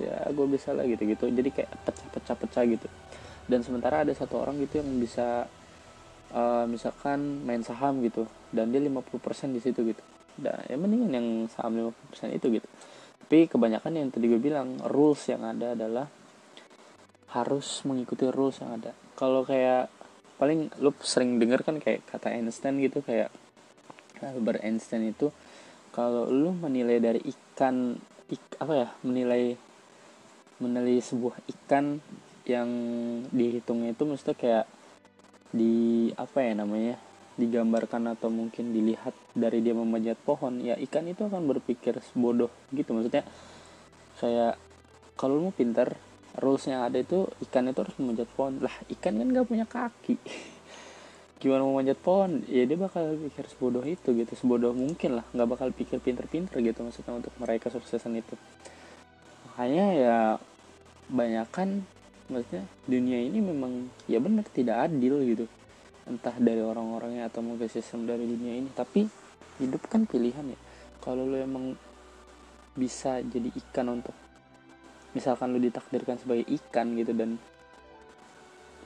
ya 0.00 0.16
gue 0.32 0.46
bisa 0.48 0.72
lah 0.72 0.84
gitu-gitu. 0.88 1.28
Jadi 1.28 1.50
kayak 1.52 1.70
pecah-pecah-pecah 1.84 2.64
gitu. 2.70 2.88
Dan 3.50 3.66
sementara 3.66 4.06
ada 4.06 4.14
satu 4.14 4.40
orang 4.40 4.62
gitu 4.62 4.78
yang 4.80 4.88
bisa 4.96 5.50
uh, 6.32 6.64
misalkan 6.64 7.44
main 7.44 7.60
saham 7.60 8.00
gitu. 8.00 8.24
Dan 8.54 8.72
dia 8.72 8.80
50% 8.80 9.54
di 9.54 9.60
situ 9.60 9.82
gitu 9.84 10.09
dan 10.40 10.64
ya 10.66 10.76
mendingan 10.76 11.12
yang 11.12 11.28
saham 11.52 11.92
50% 11.92 12.36
itu 12.36 12.46
gitu. 12.60 12.68
Tapi 13.24 13.46
kebanyakan 13.46 13.92
yang 13.94 14.08
tadi 14.10 14.26
gue 14.26 14.40
bilang 14.42 14.80
rules 14.90 15.22
yang 15.30 15.46
ada 15.46 15.78
adalah 15.78 16.06
harus 17.30 17.86
mengikuti 17.86 18.26
rules 18.26 18.58
yang 18.58 18.80
ada. 18.80 18.90
Kalau 19.14 19.46
kayak 19.46 19.86
paling 20.40 20.72
lu 20.80 20.90
sering 21.04 21.36
denger 21.36 21.62
kan 21.62 21.76
kayak 21.78 22.02
kata 22.08 22.32
Einstein 22.32 22.80
gitu 22.80 23.04
kayak 23.04 23.28
Albert 24.24 24.64
Einstein 24.64 25.12
itu 25.12 25.28
kalau 25.92 26.26
lu 26.32 26.56
menilai 26.56 26.96
dari 26.96 27.20
ikan 27.20 27.92
ik, 28.32 28.40
apa 28.56 28.72
ya 28.72 28.88
menilai 29.04 29.54
menilai 30.60 31.00
sebuah 31.00 31.44
ikan 31.44 32.00
yang 32.48 32.70
dihitungnya 33.30 33.92
itu 33.92 34.04
mesti 34.08 34.32
kayak 34.32 34.66
di 35.50 36.08
apa 36.14 36.38
ya 36.40 36.52
namanya 36.56 36.96
digambarkan 37.38 38.16
atau 38.16 38.28
mungkin 38.32 38.74
dilihat 38.74 39.14
dari 39.32 39.62
dia 39.62 39.76
memanjat 39.76 40.18
pohon 40.20 40.58
ya 40.58 40.74
ikan 40.88 41.06
itu 41.06 41.26
akan 41.26 41.46
berpikir 41.46 41.98
bodoh 42.16 42.50
gitu. 42.74 42.90
Maksudnya 42.96 43.22
kayak 44.18 44.54
kalau 45.14 45.38
lu 45.38 45.42
mau 45.48 45.54
pinter 45.54 45.94
rulesnya 46.38 46.86
ada 46.86 46.98
itu 46.98 47.26
ikan 47.48 47.70
itu 47.70 47.78
harus 47.82 47.96
memanjat 48.00 48.28
pohon. 48.34 48.58
Lah 48.60 48.74
ikan 48.98 49.20
kan 49.20 49.26
gak 49.30 49.46
punya 49.46 49.66
kaki. 49.68 50.16
Gimana 51.40 51.64
mau 51.64 51.80
manjat 51.80 51.96
pohon? 52.00 52.44
Ya 52.50 52.68
dia 52.68 52.76
bakal 52.76 53.16
pikir 53.16 53.44
sebodoh 53.48 53.84
itu 53.86 54.12
gitu 54.12 54.32
sebodoh 54.36 54.76
mungkin 54.76 55.20
lah. 55.20 55.24
Nggak 55.32 55.48
bakal 55.56 55.68
pikir 55.72 55.98
pinter-pinter 56.02 56.60
gitu 56.60 56.84
maksudnya 56.84 57.16
untuk 57.16 57.32
meraih 57.40 57.62
kesuksesan 57.62 58.20
itu. 58.20 58.34
Makanya 59.48 59.86
ya 59.96 60.16
banyak 61.10 61.48
kan 61.50 61.82
maksudnya 62.30 62.64
dunia 62.86 63.18
ini 63.18 63.42
memang 63.42 63.90
ya 64.06 64.22
benar 64.22 64.46
tidak 64.54 64.86
adil 64.86 65.18
gitu 65.26 65.44
entah 66.10 66.34
dari 66.36 66.58
orang-orangnya 66.58 67.30
atau 67.30 67.40
mungkin 67.40 67.70
sistem 67.70 68.04
dari 68.04 68.26
dunia 68.26 68.58
ini. 68.58 68.70
Tapi 68.74 69.06
hidup 69.62 69.86
kan 69.86 70.04
pilihan 70.04 70.42
ya. 70.50 70.58
Kalau 70.98 71.24
lo 71.24 71.38
emang 71.38 71.72
bisa 72.74 73.22
jadi 73.22 73.50
ikan 73.50 73.86
untuk 73.94 74.14
misalkan 75.10 75.50
lo 75.50 75.58
ditakdirkan 75.58 76.22
sebagai 76.22 76.46
ikan 76.46 76.94
gitu 76.94 77.10
dan 77.14 77.34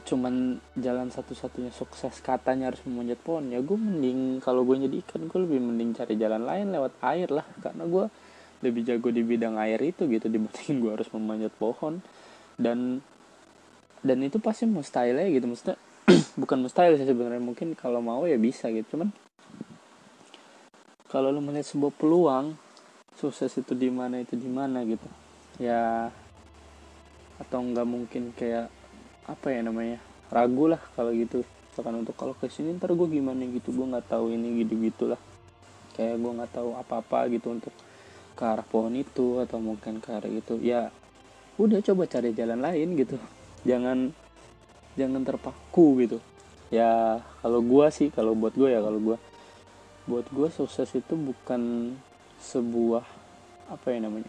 cuman 0.05 0.61
jalan 0.77 1.09
satu-satunya 1.09 1.73
sukses 1.73 2.21
katanya 2.21 2.69
harus 2.69 2.85
memanjat 2.85 3.17
pohon 3.25 3.49
ya 3.49 3.65
gue 3.65 3.73
mending 3.73 4.37
kalau 4.45 4.61
gue 4.69 4.85
jadi 4.85 5.01
ikan 5.01 5.33
gue 5.33 5.41
lebih 5.49 5.65
mending 5.65 5.97
cari 5.97 6.21
jalan 6.21 6.45
lain 6.45 6.73
lewat 6.73 6.93
air 7.01 7.29
lah. 7.33 7.47
Karena 7.61 7.89
gue 7.89 8.05
lebih 8.65 8.85
jago 8.85 9.09
di 9.13 9.21
bidang 9.25 9.57
air 9.61 9.81
itu 9.81 10.09
gitu 10.09 10.29
dibandingin 10.29 10.77
gue 10.81 10.93
harus 10.93 11.09
memanjat 11.13 11.53
pohon. 11.57 12.05
Dan 12.57 13.01
dan 14.05 14.19
itu 14.21 14.37
pasti 14.37 14.69
mustahil 14.69 15.17
ya 15.17 15.29
gitu. 15.33 15.49
Maksudnya 15.49 15.81
bukan 16.41 16.59
mustahil 16.65 16.97
sih 17.01 17.09
sebenarnya 17.09 17.41
mungkin 17.41 17.73
kalau 17.73 18.05
mau 18.05 18.29
ya 18.29 18.37
bisa 18.37 18.69
gitu 18.69 18.97
cuman 18.99 19.13
kalau 21.15 21.31
lo 21.31 21.39
melihat 21.39 21.71
sebuah 21.71 21.95
peluang 21.95 22.59
sukses 23.15 23.55
itu 23.55 23.71
di 23.79 23.87
mana 23.87 24.19
itu 24.19 24.35
di 24.35 24.51
mana 24.51 24.83
gitu. 24.83 25.07
Ya 25.63 26.11
atau 27.39 27.63
nggak 27.63 27.87
mungkin 27.87 28.35
kayak 28.35 28.67
apa 29.31 29.47
ya 29.55 29.63
namanya 29.63 30.03
ragu 30.35 30.67
lah 30.67 30.83
kalau 30.99 31.15
gitu. 31.15 31.47
Misalkan 31.71 32.03
untuk 32.03 32.19
kalau 32.19 32.35
ke 32.35 32.51
sini 32.51 32.75
ntar 32.75 32.91
gue 32.91 33.09
gimana 33.11 33.47
gitu 33.47 33.71
gue 33.71 33.87
nggak 33.95 34.11
tahu 34.11 34.35
ini 34.35 34.67
gitu 34.67 34.75
gitulah. 34.83 35.21
Kayak 35.95 36.19
gue 36.19 36.33
nggak 36.35 36.51
tahu 36.51 36.75
apa 36.75 36.95
apa 36.99 37.19
gitu 37.31 37.55
untuk 37.55 37.71
ke 38.35 38.43
arah 38.43 38.67
pohon 38.67 38.99
itu 38.99 39.39
atau 39.39 39.63
mungkin 39.63 40.03
ke 40.03 40.11
arah 40.11 40.31
itu. 40.31 40.59
Ya 40.59 40.91
udah 41.63 41.79
coba 41.79 42.11
cari 42.11 42.35
jalan 42.35 42.59
lain 42.59 42.99
gitu. 42.99 43.23
Jangan 43.63 44.11
jangan 44.95 45.23
terpaku 45.27 46.07
gitu. 46.07 46.19
Ya 46.73 47.23
kalau 47.43 47.61
gue 47.63 47.87
sih 47.95 48.09
kalau 48.11 48.35
buat 48.35 48.55
gue 48.57 48.73
ya 48.73 48.81
kalau 48.83 48.99
gue 48.99 49.17
buat 50.05 50.27
gue 50.29 50.49
sukses 50.53 50.89
itu 50.93 51.15
bukan 51.17 51.95
sebuah 52.43 53.05
apa 53.73 53.87
ya 53.89 54.05
namanya 54.05 54.29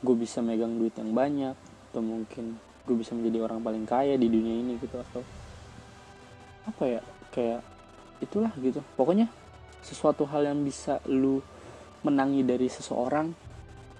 gue 0.00 0.16
bisa 0.16 0.40
megang 0.40 0.80
duit 0.80 0.96
yang 0.96 1.12
banyak 1.12 1.56
atau 1.92 2.00
mungkin 2.00 2.56
gue 2.84 2.96
bisa 2.96 3.16
menjadi 3.16 3.44
orang 3.44 3.60
paling 3.64 3.84
kaya 3.88 4.16
di 4.20 4.28
dunia 4.28 4.60
ini 4.60 4.76
gitu 4.80 5.00
atau 5.00 5.24
apa 6.64 6.84
ya 6.84 7.00
kayak 7.32 7.60
itulah 8.20 8.52
gitu. 8.60 8.80
Pokoknya 8.96 9.28
sesuatu 9.84 10.24
hal 10.28 10.48
yang 10.48 10.60
bisa 10.64 11.00
lu 11.08 11.40
menangi 12.04 12.44
dari 12.44 12.68
seseorang 12.68 13.32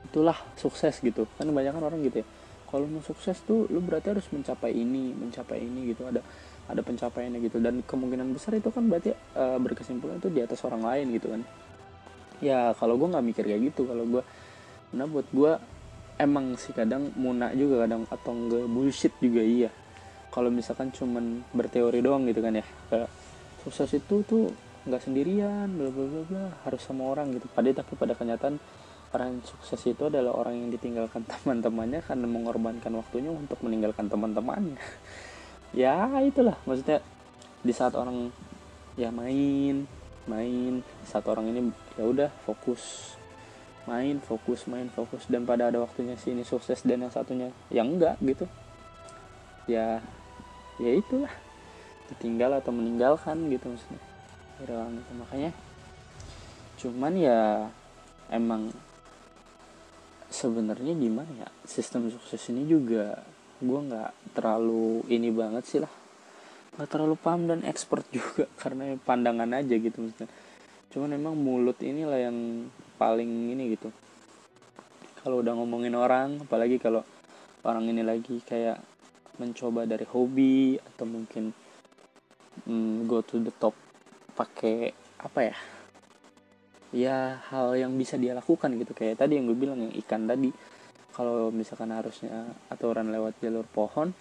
itulah 0.04 0.36
sukses 0.56 1.00
gitu. 1.00 1.24
Kan 1.36 1.48
kebanyakan 1.48 1.82
orang 1.88 2.00
gitu 2.04 2.24
ya 2.24 2.26
kalau 2.70 2.90
mau 2.90 3.02
sukses 3.04 3.38
tuh 3.44 3.70
lu 3.70 3.78
berarti 3.78 4.12
harus 4.14 4.26
mencapai 4.32 4.74
ini 4.74 5.14
mencapai 5.14 5.62
ini 5.62 5.94
gitu. 5.94 6.08
Ada 6.08 6.20
ada 6.64 6.80
pencapaiannya 6.80 7.40
gitu. 7.44 7.60
Dan 7.60 7.84
kemungkinan 7.84 8.32
besar 8.32 8.56
itu 8.56 8.72
kan 8.72 8.88
berarti 8.88 9.12
uh, 9.36 9.58
berkesimpulan 9.60 10.18
itu 10.18 10.32
di 10.32 10.40
atas 10.40 10.64
orang 10.64 10.82
lain 10.82 11.06
gitu 11.14 11.30
kan. 11.30 11.42
Ya 12.42 12.72
kalau 12.76 12.98
gue 12.98 13.08
nggak 13.08 13.24
mikir 13.24 13.44
kayak 13.46 13.62
gitu. 13.72 13.86
Kalau 13.86 14.04
gue 14.08 14.22
nah 14.94 15.06
buat 15.10 15.26
gue 15.34 15.52
emang 16.18 16.54
sih 16.54 16.70
kadang 16.70 17.10
muna 17.18 17.50
juga 17.52 17.84
kadang 17.84 18.06
atau 18.06 18.32
enggak 18.32 18.66
bullshit 18.70 19.14
juga 19.20 19.42
iya. 19.42 19.70
Kalau 20.34 20.50
misalkan 20.50 20.90
cuman 20.90 21.46
berteori 21.54 22.02
doang 22.02 22.26
gitu 22.26 22.42
kan 22.42 22.58
ya. 22.58 22.66
Kayak 22.90 23.10
sukses 23.62 23.90
itu 23.94 24.24
tuh 24.26 24.50
nggak 24.84 25.00
sendirian 25.00 25.68
bla 25.72 25.88
bla 25.88 26.22
bla 26.26 26.44
harus 26.66 26.80
sama 26.82 27.06
orang 27.06 27.30
gitu. 27.36 27.46
Pada 27.52 27.70
tapi 27.70 27.92
pada 27.94 28.18
kenyataan 28.18 28.58
orang 29.14 29.40
sukses 29.46 29.78
itu 29.86 30.02
adalah 30.10 30.34
orang 30.34 30.58
yang 30.58 30.70
ditinggalkan 30.74 31.22
teman-temannya 31.32 32.02
karena 32.02 32.26
mengorbankan 32.26 32.92
waktunya 32.98 33.30
untuk 33.30 33.58
meninggalkan 33.62 34.10
teman-temannya. 34.10 34.78
Ya 35.74 36.06
itulah. 36.22 36.54
Maksudnya 36.70 37.02
di 37.66 37.74
saat 37.74 37.98
orang 37.98 38.30
ya 38.94 39.10
main 39.10 39.90
main. 40.30 40.86
Saat 41.02 41.26
orang 41.26 41.50
ini 41.50 41.74
ya 41.98 42.06
udah 42.06 42.30
fokus. 42.46 43.14
Main 43.90 44.22
fokus 44.22 44.70
main 44.70 44.86
fokus. 44.94 45.26
Dan 45.26 45.42
pada 45.42 45.74
ada 45.74 45.82
waktunya 45.82 46.14
si 46.14 46.30
sukses 46.46 46.86
dan 46.86 47.02
yang 47.02 47.10
satunya 47.10 47.50
yang 47.74 47.90
enggak 47.90 48.14
gitu. 48.22 48.46
Ya 49.66 49.98
ya 50.78 50.94
itulah. 50.94 51.34
Ditinggal 52.06 52.62
atau 52.62 52.70
meninggalkan 52.70 53.50
gitu 53.50 53.74
maksudnya. 53.74 54.02
Hilang 54.62 54.94
gitu. 54.94 55.10
Makanya 55.18 55.50
cuman 56.78 57.12
ya 57.18 57.66
emang 58.30 58.70
sebenarnya 60.44 60.92
gimana 60.92 61.32
ya? 61.40 61.48
Sistem 61.64 62.12
sukses 62.12 62.40
ini 62.52 62.68
juga 62.68 63.24
gue 63.64 63.80
nggak 63.88 64.36
terlalu 64.36 65.00
ini 65.08 65.32
banget 65.32 65.64
sih 65.64 65.80
lah. 65.80 65.88
Nggak 66.76 66.88
terlalu 66.92 67.16
paham 67.16 67.48
dan 67.48 67.64
expert 67.64 68.04
juga 68.16 68.44
karena 68.60 68.92
pandangan 69.00 69.48
aja 69.56 69.74
gitu 69.80 70.04
maksudnya. 70.04 70.28
Cuman 70.92 71.16
emang 71.16 71.34
mulut 71.34 71.80
inilah 71.80 72.20
yang 72.20 72.68
paling 73.00 73.56
ini 73.56 73.72
gitu. 73.72 73.88
Kalau 75.24 75.40
udah 75.40 75.56
ngomongin 75.56 75.96
orang 75.96 76.44
apalagi 76.44 76.76
kalau 76.76 77.00
orang 77.64 77.88
ini 77.88 78.04
lagi 78.04 78.44
kayak 78.44 78.76
mencoba 79.40 79.88
dari 79.88 80.04
hobi 80.04 80.76
atau 80.76 81.08
mungkin 81.08 81.50
mm, 82.68 83.08
go 83.08 83.24
to 83.24 83.40
the 83.40 83.50
top 83.56 83.74
pakai 84.36 84.92
apa 85.18 85.40
ya 85.40 85.56
ya 86.94 87.42
hal 87.50 87.74
yang 87.74 87.90
bisa 87.98 88.14
dia 88.14 88.38
lakukan 88.38 88.70
gitu. 88.78 88.94
Kayak 88.94 89.26
tadi 89.26 89.36
yang 89.42 89.50
gue 89.50 89.58
bilang 89.58 89.82
yang 89.82 89.92
ikan 90.06 90.30
tadi. 90.30 90.54
Kalau 91.14 91.50
misalkan 91.50 91.90
harusnya 91.94 92.54
aturan 92.70 93.10
lewat 93.10 93.38
jalur 93.38 93.66
pohon 93.70 94.14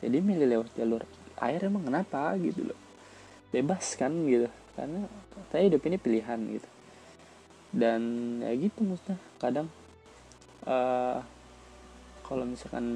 jadi 0.00 0.20
ya 0.20 0.24
milih 0.24 0.46
lewat 0.56 0.70
jalur 0.76 1.02
air 1.40 1.60
emang 1.64 1.88
kenapa 1.88 2.36
gitu 2.40 2.68
loh. 2.68 2.78
Bebas 3.52 3.96
kan 3.96 4.12
gitu. 4.28 4.48
Karena 4.76 5.08
saya 5.48 5.72
hidup 5.72 5.82
ini 5.88 5.96
pilihan 5.96 6.40
gitu. 6.52 6.68
Dan 7.72 8.00
ya 8.44 8.52
gitu 8.56 8.84
maksudnya 8.84 9.18
kadang 9.40 9.68
uh, 10.68 11.20
kalau 12.24 12.44
misalkan 12.44 12.86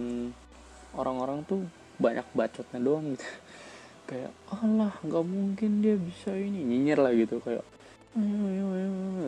orang-orang 0.96 1.44
tuh 1.48 1.64
banyak 1.96 2.24
bacotnya 2.36 2.78
doang 2.80 3.16
gitu. 3.16 3.28
Kayak 4.08 4.32
Allah 4.50 4.92
nggak 5.00 5.24
mungkin 5.24 5.70
dia 5.80 5.96
bisa 5.96 6.36
ini 6.36 6.64
nyinyir 6.64 7.00
lah 7.00 7.12
gitu. 7.16 7.40
Kayak 7.40 7.64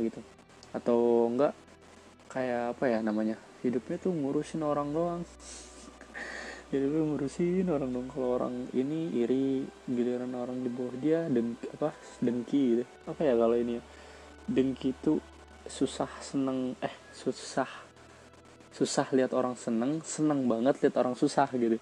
gitu. 0.03 0.21
Atau 0.75 1.31
enggak 1.31 1.55
kayak 2.33 2.75
apa 2.75 2.85
ya 2.89 2.99
namanya 3.05 3.37
hidupnya 3.63 3.97
tuh 4.01 4.11
ngurusin 4.11 4.63
orang 4.65 4.89
doang. 4.91 5.23
Jadi 6.73 6.85
lu 6.89 7.15
ngurusin 7.15 7.69
orang 7.69 7.91
dong 7.93 8.09
kalau 8.09 8.41
orang 8.41 8.55
ini 8.73 9.13
iri 9.21 9.63
giliran 9.87 10.33
orang 10.35 10.65
di 10.65 10.71
bawah 10.73 10.97
dia 10.99 11.29
dan 11.29 11.55
apa 11.71 11.95
dengki 12.19 12.63
gitu. 12.77 12.85
Apa 13.07 13.21
ya 13.23 13.35
kalau 13.37 13.55
ini 13.55 13.79
ya 13.79 13.83
dengki 14.49 14.91
itu 14.91 15.21
susah 15.69 16.11
seneng 16.19 16.75
eh 16.83 16.97
susah 17.15 17.71
susah 18.73 19.07
lihat 19.13 19.37
orang 19.37 19.55
seneng 19.55 20.01
seneng 20.01 20.49
banget 20.49 20.81
lihat 20.83 20.97
orang 20.99 21.15
susah 21.15 21.47
gitu. 21.55 21.77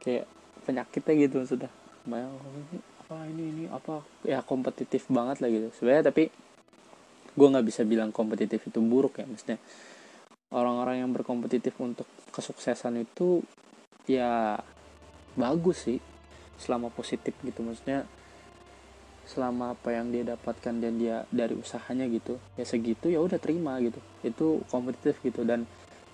Kayak 0.00 0.24
penyakitnya 0.64 1.14
gitu 1.26 1.36
sudah 1.44 1.70
apa 3.10 3.26
ini 3.26 3.42
ini 3.50 3.64
apa. 3.66 4.06
Ya 4.22 4.38
kompetitif 4.38 5.10
banget 5.10 5.42
lah 5.42 5.50
gitu. 5.50 5.74
Sebenarnya 5.74 6.14
tapi 6.14 6.30
gue 7.34 7.46
nggak 7.50 7.66
bisa 7.66 7.82
bilang 7.82 8.14
kompetitif 8.14 8.62
itu 8.62 8.78
buruk 8.78 9.18
ya. 9.18 9.26
Maksudnya 9.26 9.58
orang-orang 10.54 11.02
yang 11.02 11.10
berkompetitif 11.10 11.74
untuk 11.82 12.06
kesuksesan 12.30 13.02
itu 13.02 13.42
ya 14.06 14.62
bagus 15.34 15.90
sih. 15.90 15.98
Selama 16.54 16.86
positif 16.94 17.34
gitu. 17.42 17.66
Maksudnya 17.66 18.06
selama 19.26 19.74
apa 19.74 19.90
yang 19.90 20.14
dia 20.14 20.22
dapatkan 20.22 20.74
dan 20.78 20.94
dia 20.98 21.22
dari 21.30 21.54
usahanya 21.54 22.02
gitu 22.10 22.34
ya 22.58 22.66
segitu 22.66 23.10
ya 23.10 23.18
udah 23.18 23.42
terima 23.42 23.74
gitu. 23.82 23.98
Itu 24.22 24.62
kompetitif 24.70 25.18
gitu. 25.26 25.42
Dan 25.42 25.66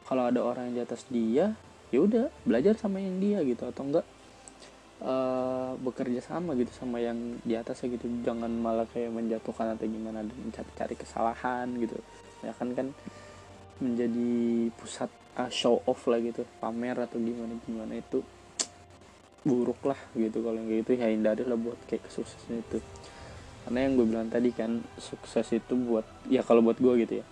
kalau 0.09 0.33
ada 0.33 0.41
orang 0.41 0.73
yang 0.73 0.81
di 0.81 0.83
atas 0.89 1.05
dia 1.13 1.61
ya 1.93 1.99
udah 2.01 2.33
belajar 2.49 2.73
sama 2.81 3.05
yang 3.05 3.21
dia 3.21 3.45
gitu. 3.45 3.69
Atau 3.69 3.85
enggak 3.85 4.09
uh, 5.03 5.77
bekerja 5.81 6.25
sama 6.25 6.57
gitu 6.57 6.73
sama 6.73 7.03
yang 7.03 7.41
di 7.45 7.57
atas 7.57 7.85
gitu. 7.85 8.07
Jangan 8.25 8.49
malah 8.49 8.89
kayak 8.89 9.13
menjatuhkan 9.13 9.77
atau 9.77 9.85
gimana 9.89 10.25
dan 10.25 10.37
mencari-cari 10.37 10.95
kesalahan 10.97 11.67
gitu. 11.77 11.97
Ya 12.45 12.53
kan 12.57 12.73
kan 12.73 12.93
menjadi 13.83 14.71
pusat 14.81 15.11
uh, 15.37 15.51
show 15.53 15.83
off 15.85 16.09
lah 16.09 16.21
gitu. 16.23 16.47
Pamer 16.63 16.97
atau 16.97 17.21
gimana 17.21 17.57
gimana 17.65 17.93
itu 17.99 18.25
buruk 19.45 19.81
lah 19.85 19.99
gitu. 20.17 20.41
Kalau 20.41 20.57
yang 20.57 20.71
gitu 20.71 20.97
ya 20.97 21.13
hindari 21.13 21.45
lah 21.45 21.59
buat 21.59 21.79
kayak 21.91 22.09
kesuksesan 22.09 22.63
itu. 22.65 22.79
Karena 23.67 23.79
yang 23.83 23.99
gue 23.99 24.07
bilang 24.07 24.31
tadi 24.31 24.55
kan 24.55 24.79
sukses 24.95 25.51
itu 25.51 25.75
buat 25.75 26.07
ya 26.31 26.47
kalau 26.47 26.63
buat 26.63 26.79
gue 26.79 26.95
gitu 27.03 27.15
ya. 27.21 27.27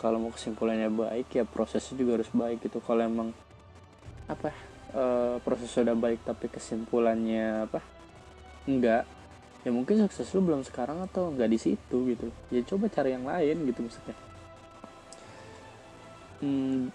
Kalau 0.00 0.20
mau 0.20 0.32
kesimpulannya 0.32 0.90
baik 0.90 1.32
ya 1.32 1.44
prosesnya 1.48 1.96
juga 1.96 2.20
harus 2.20 2.30
baik 2.32 2.64
gitu. 2.64 2.80
Kalau 2.80 3.04
emang 3.04 3.30
apa 4.24 4.73
uh, 4.94 5.36
proses 5.42 5.68
sudah 5.68 5.92
baik 5.98 6.22
tapi 6.22 6.46
kesimpulannya 6.48 7.68
apa? 7.68 7.82
Enggak. 8.64 9.04
Ya 9.64 9.70
mungkin 9.72 10.00
sukses 10.04 10.28
lu 10.32 10.44
belum 10.44 10.62
sekarang 10.62 11.02
atau 11.04 11.34
enggak 11.34 11.50
di 11.50 11.58
situ 11.58 11.96
gitu. 12.14 12.26
Ya 12.48 12.62
coba 12.64 12.88
cari 12.88 13.12
yang 13.12 13.26
lain 13.26 13.56
gitu 13.68 13.80
maksudnya. 13.84 14.16
Hmm, 16.40 16.92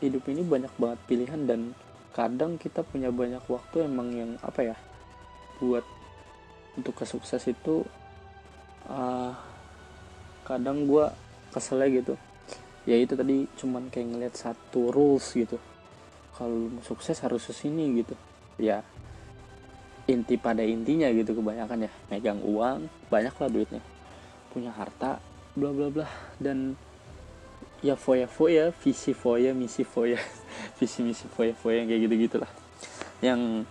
hidup 0.00 0.24
ini 0.30 0.42
banyak 0.44 0.72
banget 0.76 1.00
pilihan 1.08 1.40
dan 1.48 1.60
kadang 2.12 2.58
kita 2.60 2.84
punya 2.84 3.08
banyak 3.08 3.40
waktu 3.46 3.86
emang 3.86 4.08
yang 4.12 4.30
apa 4.42 4.74
ya 4.74 4.76
buat 5.62 5.86
untuk 6.74 6.96
kesukses 6.98 7.44
itu 7.48 7.86
uh, 8.88 9.32
kadang 10.44 10.84
gue 10.88 11.04
keselnya 11.52 11.88
gitu. 11.90 12.14
Ya 12.88 12.96
itu 12.96 13.12
tadi 13.12 13.44
cuman 13.60 13.92
kayak 13.92 14.08
ngeliat 14.08 14.34
satu 14.36 14.88
rules 14.88 15.36
gitu 15.36 15.60
kalau 16.40 16.72
sukses 16.80 17.20
harus 17.20 17.44
ke 17.44 17.52
sini 17.52 18.00
gitu. 18.00 18.16
Ya 18.56 18.80
inti 20.08 20.40
pada 20.40 20.64
intinya 20.64 21.06
gitu 21.12 21.36
kebanyakan 21.36 21.86
ya 21.86 21.92
megang 22.08 22.40
uang 22.40 22.88
banyak 23.12 23.34
lah 23.36 23.48
duitnya. 23.52 23.82
Punya 24.48 24.72
harta 24.72 25.20
bla 25.52 25.68
bla 25.76 25.92
bla. 25.92 26.08
Dan 26.40 26.80
ya 27.84 28.00
foya 28.00 28.24
foya 28.24 28.72
visi 28.72 29.12
foya 29.12 29.52
misi 29.52 29.84
foya. 29.84 30.16
Visi 30.80 31.04
misi 31.04 31.28
foya 31.28 31.52
foya 31.52 31.84
kayak 31.84 32.08
gitu 32.08 32.16
gitulah 32.28 32.48
yang 33.20 33.68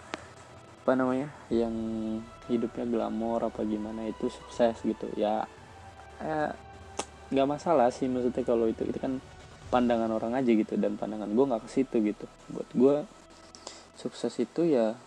apa 0.85 0.97
namanya 0.97 1.29
yang 1.53 1.73
hidupnya 2.49 2.85
glamor 2.89 3.45
apa 3.45 3.61
gimana 3.61 4.09
itu 4.09 4.29
sukses 4.29 4.77
gitu. 4.81 5.05
Ya 5.13 5.45
eh, 6.21 6.49
nggak 7.29 7.45
eh, 7.45 7.49
masalah 7.49 7.93
sih 7.93 8.09
maksudnya 8.09 8.41
kalau 8.41 8.65
itu 8.65 8.85
itu 8.89 8.97
kan 8.97 9.21
pandangan 9.69 10.09
orang 10.09 10.33
aja 10.35 10.49
gitu 10.49 10.75
dan 10.75 10.97
pandangan 10.97 11.29
gue 11.29 11.45
nggak 11.45 11.63
ke 11.65 11.69
situ 11.69 11.95
gitu. 12.01 12.25
Buat 12.49 12.69
gue 12.73 12.95
sukses 13.95 14.33
itu 14.41 14.65
ya 14.65 14.97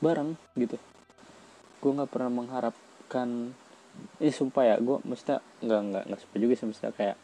bareng 0.00 0.36
gitu. 0.56 0.76
Gue 1.80 1.90
nggak 1.96 2.12
pernah 2.12 2.30
mengharapkan 2.32 3.52
ini 4.20 4.32
sumpah 4.32 4.64
ya 4.64 4.76
gue 4.80 4.96
mesti 5.06 5.38
nggak 5.64 5.80
nggak 5.90 6.04
nggak 6.10 6.20
sumpah 6.20 6.38
juga 6.38 6.52
sih 6.58 6.66
mesti 6.66 6.86
kayak 6.94 7.16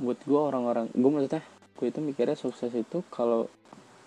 buat 0.00 0.18
gue 0.24 0.40
orang-orang 0.40 0.86
gue 0.92 1.10
maksudnya 1.10 1.42
gue 1.76 1.86
itu 1.88 2.00
mikirnya 2.00 2.36
sukses 2.36 2.72
itu 2.72 3.00
kalau 3.08 3.48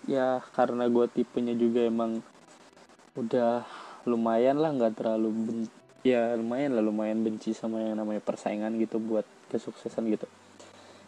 ya 0.06 0.42
karena 0.54 0.86
gue 0.86 1.06
tipenya 1.10 1.54
juga 1.58 1.86
emang 1.86 2.22
udah 3.14 3.66
lumayan 4.04 4.58
lah 4.60 4.70
nggak 4.74 4.94
terlalu 5.00 5.28
ben 5.32 5.58
ya 6.04 6.36
lumayan 6.36 6.76
lah 6.76 6.84
lumayan 6.84 7.24
benci 7.24 7.56
sama 7.56 7.80
yang 7.80 7.96
namanya 7.96 8.20
persaingan 8.20 8.76
gitu 8.76 9.00
buat 9.00 9.24
kesuksesan 9.48 10.04
gitu 10.12 10.28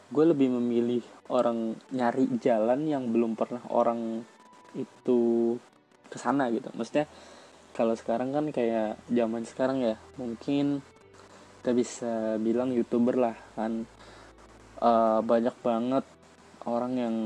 gue 0.07 0.25
lebih 0.25 0.55
memilih 0.55 1.03
orang 1.35 1.75
nyari 1.91 2.31
jalan 2.39 2.87
yang 2.87 3.11
belum 3.11 3.35
pernah 3.35 3.63
orang 3.75 4.23
itu 4.79 5.21
ke 6.07 6.17
sana 6.19 6.47
gitu. 6.55 6.71
Maksudnya 6.79 7.11
kalau 7.75 7.99
sekarang 7.99 8.31
kan 8.31 8.47
kayak 8.55 9.03
zaman 9.11 9.43
sekarang 9.43 9.83
ya 9.83 9.99
mungkin 10.15 10.81
kita 11.61 11.71
bisa 11.75 12.13
bilang 12.39 12.71
youtuber 12.71 13.19
lah 13.19 13.37
kan. 13.59 13.87
Uh, 14.77 15.25
banyak 15.25 15.57
banget 15.65 16.05
orang 16.69 16.93
yang 17.01 17.17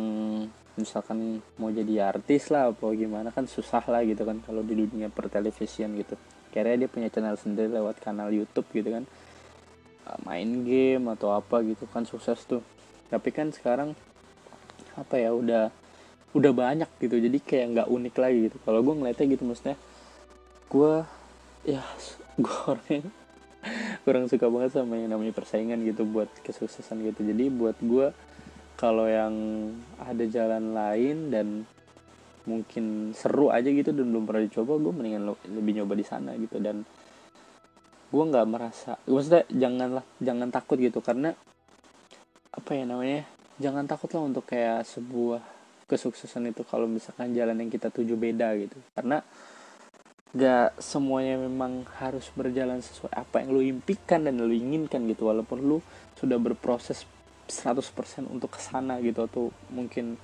misalkan 0.78 1.42
mau 1.58 1.66
jadi 1.74 2.14
artis 2.14 2.46
lah 2.54 2.70
apa 2.70 2.94
gimana 2.94 3.34
kan 3.34 3.50
susah 3.50 3.82
lah 3.90 4.06
gitu 4.06 4.22
kan 4.22 4.38
kalau 4.46 4.62
di 4.64 4.72
dunia 4.78 5.12
pertelevisian 5.12 5.92
gitu. 6.00 6.16
Kayaknya 6.50 6.86
dia 6.86 6.88
punya 6.88 7.08
channel 7.12 7.36
sendiri 7.36 7.68
lewat 7.76 8.00
kanal 8.00 8.32
YouTube 8.32 8.66
gitu 8.72 8.88
kan 8.90 9.04
main 10.24 10.66
game 10.66 11.10
atau 11.12 11.34
apa 11.34 11.62
gitu 11.66 11.86
kan 11.90 12.06
sukses 12.06 12.40
tuh. 12.46 12.62
Tapi 13.10 13.28
kan 13.30 13.50
sekarang 13.50 13.94
apa 14.98 15.14
ya 15.16 15.30
udah 15.34 15.70
udah 16.30 16.52
banyak 16.54 16.90
gitu 17.02 17.18
jadi 17.18 17.38
kayak 17.42 17.66
nggak 17.74 17.88
unik 17.90 18.14
lagi 18.18 18.38
gitu. 18.50 18.56
Kalau 18.62 18.80
gue 18.82 18.94
ngeliatnya 18.94 19.26
gitu 19.30 19.42
maksudnya 19.46 19.76
gue 20.70 20.94
ya 21.66 21.82
gue 22.42 22.56
orangnya 22.66 23.10
kurang 24.08 24.24
suka 24.32 24.48
banget 24.48 24.72
sama 24.72 24.96
yang 24.96 25.12
namanya 25.12 25.36
persaingan 25.36 25.84
gitu 25.84 26.06
buat 26.08 26.30
kesuksesan 26.40 27.04
gitu. 27.04 27.20
Jadi 27.26 27.44
buat 27.52 27.76
gue 27.82 28.14
kalau 28.80 29.04
yang 29.04 29.34
ada 30.00 30.24
jalan 30.24 30.72
lain 30.72 31.28
dan 31.28 31.46
mungkin 32.48 33.12
seru 33.12 33.52
aja 33.52 33.68
gitu 33.68 33.92
dan 33.92 34.08
belum 34.08 34.24
pernah 34.24 34.42
dicoba 34.48 34.80
gue 34.80 34.92
mendingan 34.96 35.36
lebih 35.52 35.72
nyoba 35.82 35.94
di 35.98 36.06
sana 36.06 36.32
gitu. 36.40 36.56
Dan 36.56 36.88
gue 38.10 38.24
nggak 38.26 38.46
merasa 38.50 38.98
maksudnya 39.06 39.46
janganlah 39.50 40.04
jangan 40.18 40.50
takut 40.50 40.76
gitu 40.82 40.98
karena 40.98 41.32
apa 42.50 42.70
ya 42.74 42.82
namanya 42.82 43.22
jangan 43.62 43.84
takut 43.86 44.10
lah 44.10 44.22
untuk 44.26 44.44
kayak 44.48 44.82
sebuah 44.88 45.60
kesuksesan 45.90 46.54
itu 46.54 46.62
kalau 46.62 46.86
misalkan 46.86 47.34
jalan 47.34 47.58
yang 47.58 47.70
kita 47.70 47.90
tuju 47.90 48.14
beda 48.14 48.54
gitu. 48.56 48.78
Karena 48.94 49.18
gak 50.30 50.78
semuanya 50.78 51.42
memang 51.42 51.82
harus 51.98 52.30
berjalan 52.38 52.78
sesuai 52.78 53.10
apa 53.10 53.42
yang 53.42 53.50
lu 53.50 53.62
impikan 53.66 54.22
dan 54.22 54.38
lu 54.38 54.54
inginkan 54.54 55.02
gitu 55.10 55.26
walaupun 55.26 55.58
lu 55.58 55.82
sudah 56.14 56.38
berproses 56.38 57.02
100% 57.50 58.30
untuk 58.30 58.54
ke 58.54 58.62
sana 58.62 59.02
gitu 59.02 59.26
atau 59.26 59.50
mungkin 59.74 60.14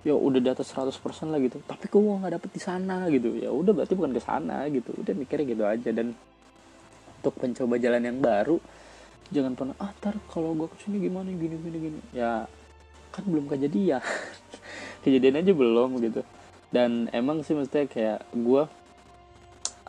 ya 0.00 0.16
udah 0.16 0.40
di 0.40 0.48
atas 0.48 0.72
100% 0.72 1.28
lah 1.28 1.38
gitu. 1.44 1.60
Tapi 1.60 1.84
kok 1.92 2.00
nggak 2.00 2.40
dapet 2.40 2.50
di 2.56 2.60
sana 2.64 3.04
gitu. 3.12 3.36
Ya 3.36 3.52
udah 3.52 3.76
berarti 3.76 3.92
bukan 3.92 4.16
ke 4.16 4.22
sana 4.24 4.64
gitu. 4.72 4.96
Udah 4.96 5.12
mikirnya 5.12 5.46
gitu 5.46 5.64
aja 5.68 5.90
dan 5.92 6.16
untuk 7.24 7.40
mencoba 7.40 7.80
jalan 7.80 8.04
yang 8.04 8.20
baru 8.20 8.60
jangan 9.32 9.56
pernah 9.56 9.76
ah 9.80 9.88
ntar 9.96 10.20
kalau 10.28 10.52
gua 10.52 10.68
ke 10.68 10.76
sini 10.84 11.00
gimana 11.00 11.32
gini 11.32 11.56
gini 11.56 11.78
gini. 11.88 12.00
Ya 12.12 12.44
kan 13.08 13.24
belum 13.24 13.48
kejadian. 13.48 14.04
Kejadian 15.04 15.40
aja 15.40 15.52
belum 15.56 15.96
gitu. 16.04 16.20
Dan 16.68 17.08
emang 17.16 17.40
sih 17.40 17.56
mestinya 17.56 17.88
kayak 17.88 18.20
gua 18.36 18.68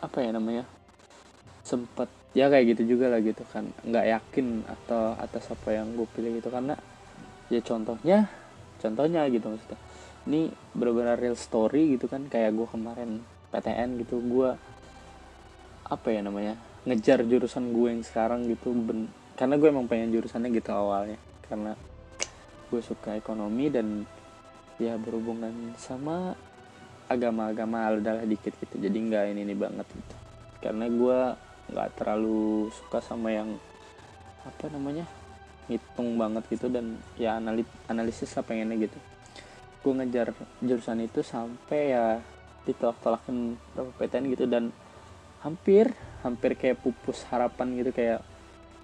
apa 0.00 0.24
ya 0.24 0.32
namanya 0.32 0.64
sempet 1.64 2.08
ya 2.32 2.48
kayak 2.48 2.76
gitu 2.76 2.96
juga 2.96 3.12
lah 3.12 3.20
gitu 3.20 3.44
kan. 3.52 3.68
Nggak 3.84 4.06
yakin 4.16 4.64
atau 4.64 5.12
atas 5.20 5.52
apa 5.52 5.76
yang 5.76 5.92
gue 5.92 6.08
pilih 6.16 6.40
gitu 6.40 6.48
karena 6.48 6.72
ya 7.52 7.60
contohnya 7.60 8.32
contohnya 8.80 9.28
gitu 9.28 9.52
maksudnya. 9.52 9.80
Ini 10.26 10.48
benar-benar 10.72 11.20
real 11.20 11.36
story 11.36 12.00
gitu 12.00 12.08
kan 12.08 12.24
kayak 12.32 12.56
gue 12.56 12.66
kemarin 12.72 13.20
PTN 13.52 14.00
gitu 14.00 14.18
gue 14.24 14.56
apa 15.86 16.08
ya 16.10 16.18
namanya 16.18 16.58
ngejar 16.86 17.26
jurusan 17.26 17.74
gue 17.74 17.88
yang 17.98 18.04
sekarang 18.06 18.46
gitu 18.46 18.70
ben 18.70 19.10
karena 19.36 19.60
gue 19.60 19.68
emang 19.68 19.84
pengen 19.84 20.14
jurusannya 20.16 20.48
gitu 20.54 20.72
awalnya. 20.72 21.20
Karena 21.44 21.76
gue 22.72 22.80
suka 22.80 23.14
ekonomi 23.14 23.68
dan 23.68 24.08
ya 24.80 24.96
berhubungan 24.96 25.76
sama 25.76 26.32
agama-agama 27.06 27.92
adalah 27.92 28.24
dikit 28.24 28.56
gitu. 28.56 28.80
Jadi 28.80 28.96
nggak 28.96 29.36
ini 29.36 29.44
ini 29.44 29.54
banget 29.54 29.86
gitu. 29.92 30.16
Karena 30.64 30.88
gue 30.88 31.18
nggak 31.74 31.88
terlalu 32.00 32.72
suka 32.72 33.02
sama 33.04 33.28
yang 33.34 33.52
apa 34.46 34.70
namanya 34.70 35.04
ngitung 35.66 36.14
banget 36.14 36.46
gitu 36.46 36.70
dan 36.70 36.94
ya 37.18 37.36
analit 37.36 37.66
analisis 37.90 38.32
lah 38.38 38.46
pengennya 38.46 38.88
gitu. 38.88 38.98
Gue 39.84 39.92
ngejar 40.00 40.32
jurusan 40.64 41.04
itu 41.04 41.20
sampai 41.20 41.92
ya 41.92 42.24
ditolak-tolakin 42.66 43.54
berapa 43.76 43.90
PTN 44.00 44.24
gitu 44.34 44.44
dan 44.50 44.74
hampir 45.44 45.94
hampir 46.24 46.56
kayak 46.56 46.80
pupus 46.80 47.26
harapan 47.28 47.76
gitu 47.76 47.90
kayak 47.92 48.20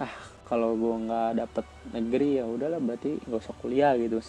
ah 0.01 0.13
kalau 0.49 0.77
gue 0.77 0.95
nggak 1.09 1.31
dapet 1.39 1.67
negeri 1.97 2.43
ya 2.43 2.45
udahlah 2.45 2.77
berarti 2.77 3.17
nggak 3.25 3.41
usah 3.41 3.57
kuliah 3.57 3.97
gitu. 3.97 4.21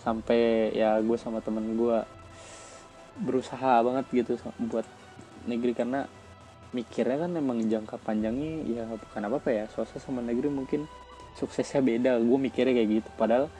Sampai 0.00 0.72
ya 0.72 0.96
gue 1.04 1.18
sama 1.20 1.44
temen 1.44 1.76
gue 1.76 1.98
berusaha 3.18 3.82
banget 3.82 4.06
gitu 4.24 4.40
buat 4.70 4.86
negeri 5.44 5.74
karena 5.74 6.06
mikirnya 6.70 7.26
kan 7.26 7.32
emang 7.34 7.58
jangka 7.66 7.96
panjangnya 8.00 8.52
ya 8.68 8.82
bukan 8.86 9.20
apa 9.24 9.36
apa 9.40 9.50
ya 9.50 9.64
swasta 9.72 9.98
sama 9.98 10.24
negeri 10.24 10.48
mungkin 10.48 10.88
suksesnya 11.36 11.84
beda. 11.84 12.16
Gue 12.24 12.38
mikirnya 12.40 12.72
kayak 12.72 12.90
gitu 13.04 13.10
padahal 13.20 13.52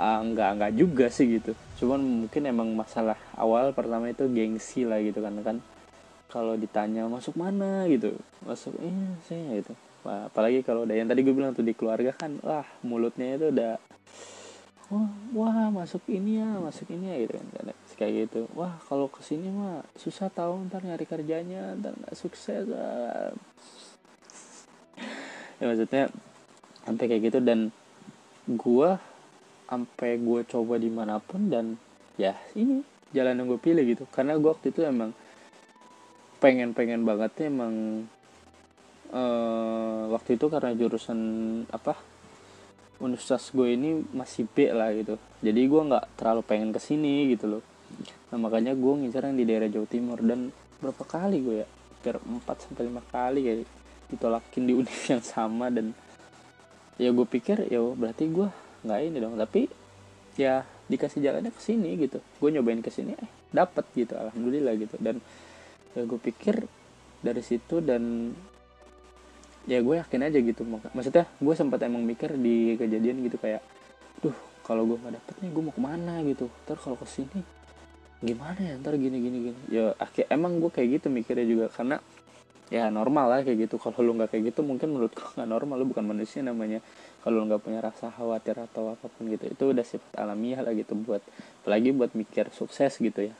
uh, 0.00 0.20
nggak 0.22 0.50
nggak 0.56 0.72
juga 0.80 1.12
sih 1.12 1.28
gitu. 1.28 1.52
Cuman 1.82 2.24
mungkin 2.24 2.42
emang 2.48 2.72
masalah 2.72 3.18
awal 3.36 3.76
pertama 3.76 4.08
itu 4.08 4.24
gengsi 4.32 4.88
lah 4.88 5.02
gitu 5.02 5.20
kan 5.20 5.34
kan 5.44 5.56
kalau 6.34 6.58
ditanya 6.58 7.06
masuk 7.06 7.38
mana 7.38 7.86
gitu 7.86 8.18
masuk 8.42 8.74
eh 8.82 9.14
saya 9.22 9.62
gitu. 9.62 9.70
Apalagi 10.02 10.66
kalau 10.66 10.82
udah 10.82 10.98
yang 10.98 11.06
tadi 11.06 11.22
gue 11.22 11.30
bilang 11.30 11.54
tuh 11.54 11.62
di 11.62 11.78
keluarga 11.78 12.10
kan 12.10 12.42
wah 12.42 12.66
mulutnya 12.82 13.38
itu 13.38 13.54
udah 13.54 13.78
wah, 14.90 15.08
wah 15.30 15.70
masuk 15.70 16.02
ini 16.10 16.42
ya 16.42 16.58
masuk 16.58 16.90
ini 16.90 17.06
ya 17.14 17.16
gitu 17.22 17.38
kan. 17.38 17.70
Kayak 17.94 18.12
gitu. 18.26 18.50
Wah 18.58 18.74
kalau 18.90 19.06
ke 19.06 19.22
sini 19.22 19.46
mah 19.54 19.86
susah 19.94 20.26
tahu 20.26 20.66
ntar 20.66 20.82
nyari 20.82 21.06
kerjanya 21.06 21.78
ntar 21.78 21.94
nggak 21.94 22.18
sukses 22.18 22.66
ah. 22.74 23.30
ya 25.62 25.70
maksudnya 25.70 26.10
sampai 26.82 27.04
kayak 27.06 27.22
gitu 27.30 27.38
dan 27.38 27.70
gua 28.50 28.98
sampai 29.70 30.20
gue 30.20 30.44
coba 30.44 30.76
di 30.76 30.90
mana 30.92 31.16
pun 31.22 31.48
dan 31.48 31.80
ya 32.20 32.36
ini 32.52 32.84
jalan 33.14 33.38
yang 33.38 33.46
gue 33.46 33.60
pilih 33.62 33.86
gitu. 33.86 34.04
Karena 34.10 34.34
gue 34.34 34.50
waktu 34.50 34.74
itu 34.74 34.82
emang 34.82 35.14
pengen 36.44 36.76
pengen 36.76 37.08
banget 37.08 37.48
emang 37.48 38.04
uh, 39.16 40.12
waktu 40.12 40.36
itu 40.36 40.52
karena 40.52 40.76
jurusan 40.76 41.20
apa 41.72 41.96
universitas 43.00 43.48
gue 43.48 43.72
ini 43.72 44.04
masih 44.12 44.44
B 44.44 44.68
lah 44.68 44.92
gitu. 44.92 45.16
Jadi 45.40 45.60
gue 45.64 45.82
nggak 45.88 46.20
terlalu 46.20 46.42
pengen 46.44 46.70
ke 46.70 46.80
sini 46.84 47.32
gitu 47.32 47.48
loh. 47.48 47.62
Nah 48.28 48.36
makanya 48.36 48.76
gue 48.76 48.92
ngincar 48.92 49.24
yang 49.24 49.36
di 49.40 49.44
daerah 49.48 49.68
Jawa 49.72 49.88
Timur. 49.88 50.18
Dan 50.20 50.52
berapa 50.78 51.04
kali 51.04 51.40
gue 51.40 51.56
ya? 51.64 51.68
Hampir 51.68 52.20
4 52.20 52.64
sampai 52.68 52.82
lima 52.84 53.02
kali 53.08 53.40
kayak 53.40 53.58
ditolakin 54.12 54.62
di 54.68 54.72
univ 54.84 55.00
yang 55.08 55.24
sama. 55.24 55.72
Dan 55.72 55.96
ya 57.00 57.10
gue 57.10 57.26
pikir 57.26 57.72
ya 57.72 57.80
berarti 57.80 58.24
gue 58.28 58.48
nggak 58.84 59.00
ini 59.00 59.16
dong. 59.18 59.34
Tapi 59.40 59.66
ya 60.36 60.62
dikasih 60.86 61.24
jalannya 61.24 61.50
ke 61.50 61.60
sini 61.60 61.96
gitu. 61.98 62.22
Gue 62.38 62.48
nyobain 62.52 62.84
ke 62.84 62.92
sini 62.92 63.16
eh 63.16 63.30
dapat 63.50 63.84
gitu. 63.96 64.14
Alhamdulillah 64.14 64.76
gitu. 64.78 64.96
Dan 65.02 65.18
ya 65.94 66.02
gue 66.02 66.20
pikir 66.20 66.66
dari 67.24 67.42
situ 67.42 67.80
dan 67.80 68.34
ya 69.64 69.80
gue 69.80 69.96
yakin 69.96 70.20
aja 70.28 70.38
gitu 70.44 70.66
maksudnya 70.66 71.24
gue 71.40 71.54
sempat 71.56 71.80
emang 71.86 72.04
mikir 72.04 72.36
di 72.36 72.76
kejadian 72.76 73.24
gitu 73.24 73.40
kayak 73.40 73.64
duh 74.20 74.36
kalau 74.64 74.88
gue 74.88 74.96
nggak 74.96 75.20
dapet 75.20 75.34
nih 75.44 75.50
gue 75.52 75.62
mau 75.62 75.74
ke 75.76 75.82
mana 75.84 76.14
gitu? 76.24 76.48
Ntar 76.64 76.80
kalau 76.80 76.96
ke 76.96 77.04
sini 77.04 77.44
gimana 78.24 78.56
ya? 78.56 78.74
Ntar 78.80 78.96
gini 78.96 79.20
gini 79.20 79.38
gini. 79.52 79.60
Ya 79.68 79.92
akhir 80.00 80.24
emang 80.32 80.56
gue 80.56 80.72
kayak 80.72 80.88
gitu 80.98 81.12
mikirnya 81.12 81.44
juga 81.44 81.66
karena 81.68 82.00
ya 82.72 82.88
normal 82.88 83.28
lah 83.28 83.40
kayak 83.44 83.68
gitu. 83.68 83.76
Kalau 83.76 84.00
lu 84.00 84.16
nggak 84.16 84.32
kayak 84.32 84.56
gitu 84.56 84.64
mungkin 84.64 84.96
menurut 84.96 85.12
gue 85.12 85.28
nggak 85.36 85.48
normal. 85.52 85.76
Lu 85.84 85.86
bukan 85.92 86.08
manusia 86.08 86.40
namanya. 86.40 86.80
Kalau 87.20 87.44
lu 87.44 87.52
nggak 87.52 87.60
punya 87.60 87.84
rasa 87.84 88.08
khawatir 88.08 88.56
atau 88.56 88.96
apa 88.96 89.04
pun 89.04 89.28
gitu 89.28 89.52
itu 89.52 89.64
udah 89.68 89.84
sifat 89.84 90.12
alamiah 90.16 90.64
lah 90.64 90.72
gitu 90.72 90.96
buat 90.96 91.20
apalagi 91.60 91.92
buat 91.92 92.16
mikir 92.16 92.52
sukses 92.52 92.96
gitu 93.00 93.32
ya 93.32 93.34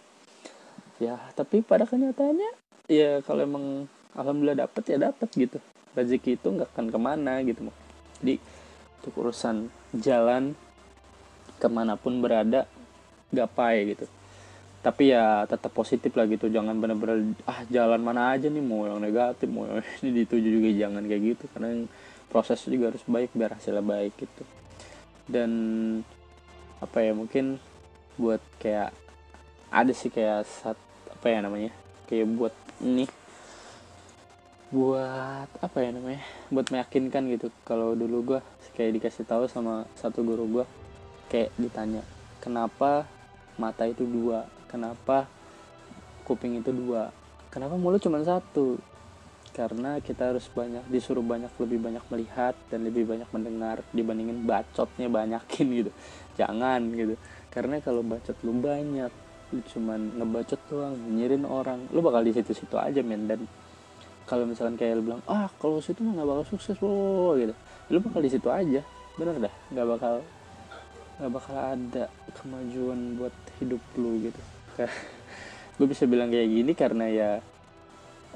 ya 1.02 1.18
tapi 1.34 1.60
pada 1.60 1.86
kenyataannya 1.88 2.50
ya 2.86 3.22
kalau 3.26 3.42
emang 3.42 3.64
alhamdulillah 4.14 4.66
dapet 4.66 4.94
ya 4.94 4.98
dapet 5.10 5.28
gitu. 5.34 5.58
Rezeki 5.94 6.38
itu 6.38 6.48
nggak 6.50 6.74
akan 6.74 6.86
ke 6.90 6.98
mana 6.98 7.38
gitu 7.46 7.70
jadi 8.24 8.40
untuk 9.04 9.12
urusan 9.20 9.68
jalan 10.00 10.56
ke 11.60 11.68
mana 11.68 12.00
pun 12.00 12.24
berada 12.24 12.64
gapai 13.28 13.92
gitu. 13.92 14.08
Tapi 14.80 15.12
ya 15.12 15.44
tetap 15.44 15.72
positif 15.76 16.12
lah 16.16 16.24
gitu 16.24 16.48
jangan 16.48 16.76
bener-bener 16.80 17.36
ah 17.44 17.68
jalan 17.68 18.00
mana 18.00 18.32
aja 18.32 18.48
nih 18.48 18.64
mau 18.64 18.88
yang 18.88 19.00
negatif 19.00 19.48
mau 19.48 19.68
yang 19.68 19.84
ini 20.00 20.10
dituju 20.24 20.48
juga 20.60 20.68
jangan 20.72 21.04
kayak 21.04 21.22
gitu. 21.36 21.44
Karena 21.52 21.68
yang 21.76 21.82
proses 22.32 22.64
juga 22.64 22.96
harus 22.96 23.04
baik 23.04 23.36
biar 23.36 23.60
hasilnya 23.60 23.84
baik 23.84 24.12
gitu. 24.16 24.42
Dan 25.28 25.50
apa 26.80 27.00
ya 27.00 27.12
mungkin 27.12 27.60
buat 28.16 28.40
kayak 28.56 29.03
ada 29.74 29.90
sih 29.90 30.06
kayak 30.06 30.46
saat 30.46 30.78
apa 31.10 31.26
ya 31.26 31.42
namanya 31.42 31.74
kayak 32.06 32.30
buat 32.30 32.54
ini 32.78 33.10
buat 34.70 35.50
apa 35.58 35.78
ya 35.82 35.90
namanya 35.90 36.22
buat 36.50 36.70
meyakinkan 36.70 37.26
gitu. 37.34 37.50
Kalau 37.66 37.98
dulu 37.98 38.34
gue 38.34 38.40
kayak 38.78 39.02
dikasih 39.02 39.26
tahu 39.26 39.50
sama 39.50 39.86
satu 39.98 40.22
guru 40.22 40.46
gue 40.50 40.64
kayak 41.30 41.50
ditanya 41.58 42.02
kenapa 42.38 43.06
mata 43.58 43.86
itu 43.86 44.06
dua? 44.06 44.46
Kenapa 44.70 45.26
kuping 46.26 46.58
itu 46.58 46.70
dua? 46.70 47.10
Kenapa 47.50 47.74
mulut 47.74 48.02
cuma 48.02 48.22
satu? 48.22 48.78
Karena 49.54 50.02
kita 50.02 50.34
harus 50.34 50.50
banyak 50.50 50.82
disuruh 50.90 51.22
banyak 51.22 51.54
lebih 51.62 51.78
banyak 51.78 52.04
melihat 52.10 52.58
dan 52.70 52.82
lebih 52.82 53.06
banyak 53.06 53.30
mendengar 53.30 53.86
dibandingin 53.94 54.42
bacotnya 54.42 55.06
banyakin 55.06 55.66
gitu. 55.82 55.90
Jangan 56.34 56.82
gitu. 56.94 57.14
Karena 57.54 57.78
kalau 57.78 58.02
bacot 58.02 58.34
lu 58.42 58.58
banyak 58.58 59.23
lu 59.52 59.60
cuman 59.74 60.00
ngebacot 60.20 60.60
doang 60.70 60.96
nyirin 61.12 61.44
orang. 61.44 61.84
Lu 61.92 62.00
bakal 62.00 62.24
di 62.24 62.32
situ-situ 62.32 62.76
aja 62.78 63.00
men. 63.04 63.28
Dan 63.28 63.44
kalau 64.24 64.48
misalkan 64.48 64.80
kayak 64.80 65.00
lu 65.00 65.12
bilang 65.12 65.22
ah 65.28 65.50
kalau 65.60 65.82
situ 65.84 66.00
mah 66.00 66.16
nggak 66.16 66.28
bakal 66.28 66.44
sukses 66.56 66.76
loh 66.80 67.36
gitu. 67.36 67.54
Lu 67.92 67.98
bakal 68.00 68.20
di 68.24 68.30
situ 68.32 68.48
aja. 68.48 68.80
Bener 69.20 69.34
dah 69.36 69.54
nggak 69.74 69.86
bakal 69.98 70.14
nggak 71.20 71.32
bakal 71.32 71.56
ada 71.56 72.04
kemajuan 72.34 72.98
buat 73.20 73.34
hidup 73.60 73.82
lu 74.00 74.30
gitu. 74.30 74.40
Gue 75.76 75.86
bisa 75.90 76.06
bilang 76.06 76.30
kayak 76.30 76.48
gini 76.48 76.72
karena 76.72 77.04
ya 77.10 77.30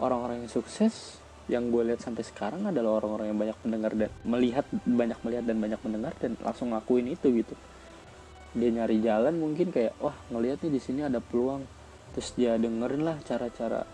orang-orang 0.02 0.46
yang 0.46 0.50
sukses 0.50 1.18
yang 1.48 1.72
gue 1.72 1.80
lihat 1.80 2.04
sampai 2.04 2.22
sekarang 2.22 2.60
adalah 2.68 3.00
orang-orang 3.00 3.32
yang 3.32 3.38
banyak 3.40 3.58
mendengar 3.64 3.92
dan 3.96 4.10
melihat 4.20 4.66
banyak 4.84 5.18
melihat 5.24 5.44
dan 5.48 5.56
banyak 5.56 5.80
mendengar 5.80 6.12
dan 6.20 6.32
langsung 6.44 6.76
ngakuin 6.76 7.08
itu 7.08 7.26
gitu 7.40 7.54
dia 8.56 8.70
nyari 8.72 9.04
jalan 9.04 9.36
mungkin 9.36 9.68
kayak 9.68 9.96
wah 10.00 10.16
ngelihat 10.32 10.64
nih 10.64 10.72
di 10.76 10.80
sini 10.80 11.00
ada 11.04 11.20
peluang. 11.20 11.64
Terus 12.16 12.32
dia 12.34 12.56
dengerin 12.56 13.04
lah 13.04 13.16
cara-cara 13.22 13.84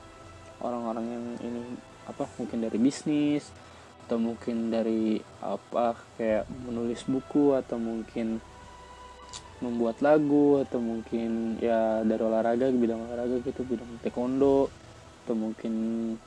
orang-orang 0.62 1.06
yang 1.10 1.24
ini 1.42 1.62
apa 2.04 2.24
mungkin 2.38 2.62
dari 2.62 2.78
bisnis 2.78 3.48
atau 4.04 4.20
mungkin 4.20 4.68
dari 4.68 5.16
apa 5.40 5.96
kayak 6.20 6.44
menulis 6.68 7.08
buku 7.08 7.56
atau 7.56 7.80
mungkin 7.80 8.38
membuat 9.64 10.04
lagu 10.04 10.60
atau 10.60 10.76
mungkin 10.76 11.56
ya 11.56 12.04
dari 12.04 12.20
olahraga 12.20 12.68
bidang 12.68 13.00
olahraga 13.08 13.40
gitu 13.40 13.64
bidang 13.64 13.88
taekwondo 14.04 14.68
atau 15.24 15.34
mungkin 15.34 15.72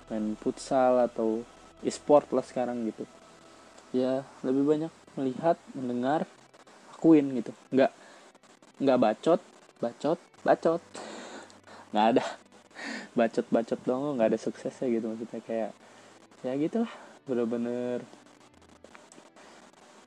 main 0.10 0.34
futsal 0.42 1.06
atau 1.06 1.46
e-sport 1.86 2.34
lah 2.34 2.42
sekarang 2.42 2.82
gitu. 2.90 3.06
Ya 3.94 4.26
lebih 4.42 4.66
banyak 4.66 4.94
melihat 5.14 5.62
mendengar 5.78 6.26
akuin 6.98 7.30
gitu. 7.38 7.54
Nggak 7.70 7.94
nggak 8.78 9.00
bacot 9.02 9.42
bacot 9.82 10.20
bacot. 10.46 10.82
Nggak 11.92 12.08
ada. 12.16 12.26
Bacot 13.18 13.46
bacot 13.50 13.80
dong 13.84 14.18
nggak 14.18 14.34
ada 14.34 14.40
suksesnya 14.40 14.88
gitu 14.90 15.06
maksudnya. 15.12 15.42
Kayak 15.44 15.72
ya 16.46 16.54
gitulah 16.56 16.94
bener-bener. 17.26 18.00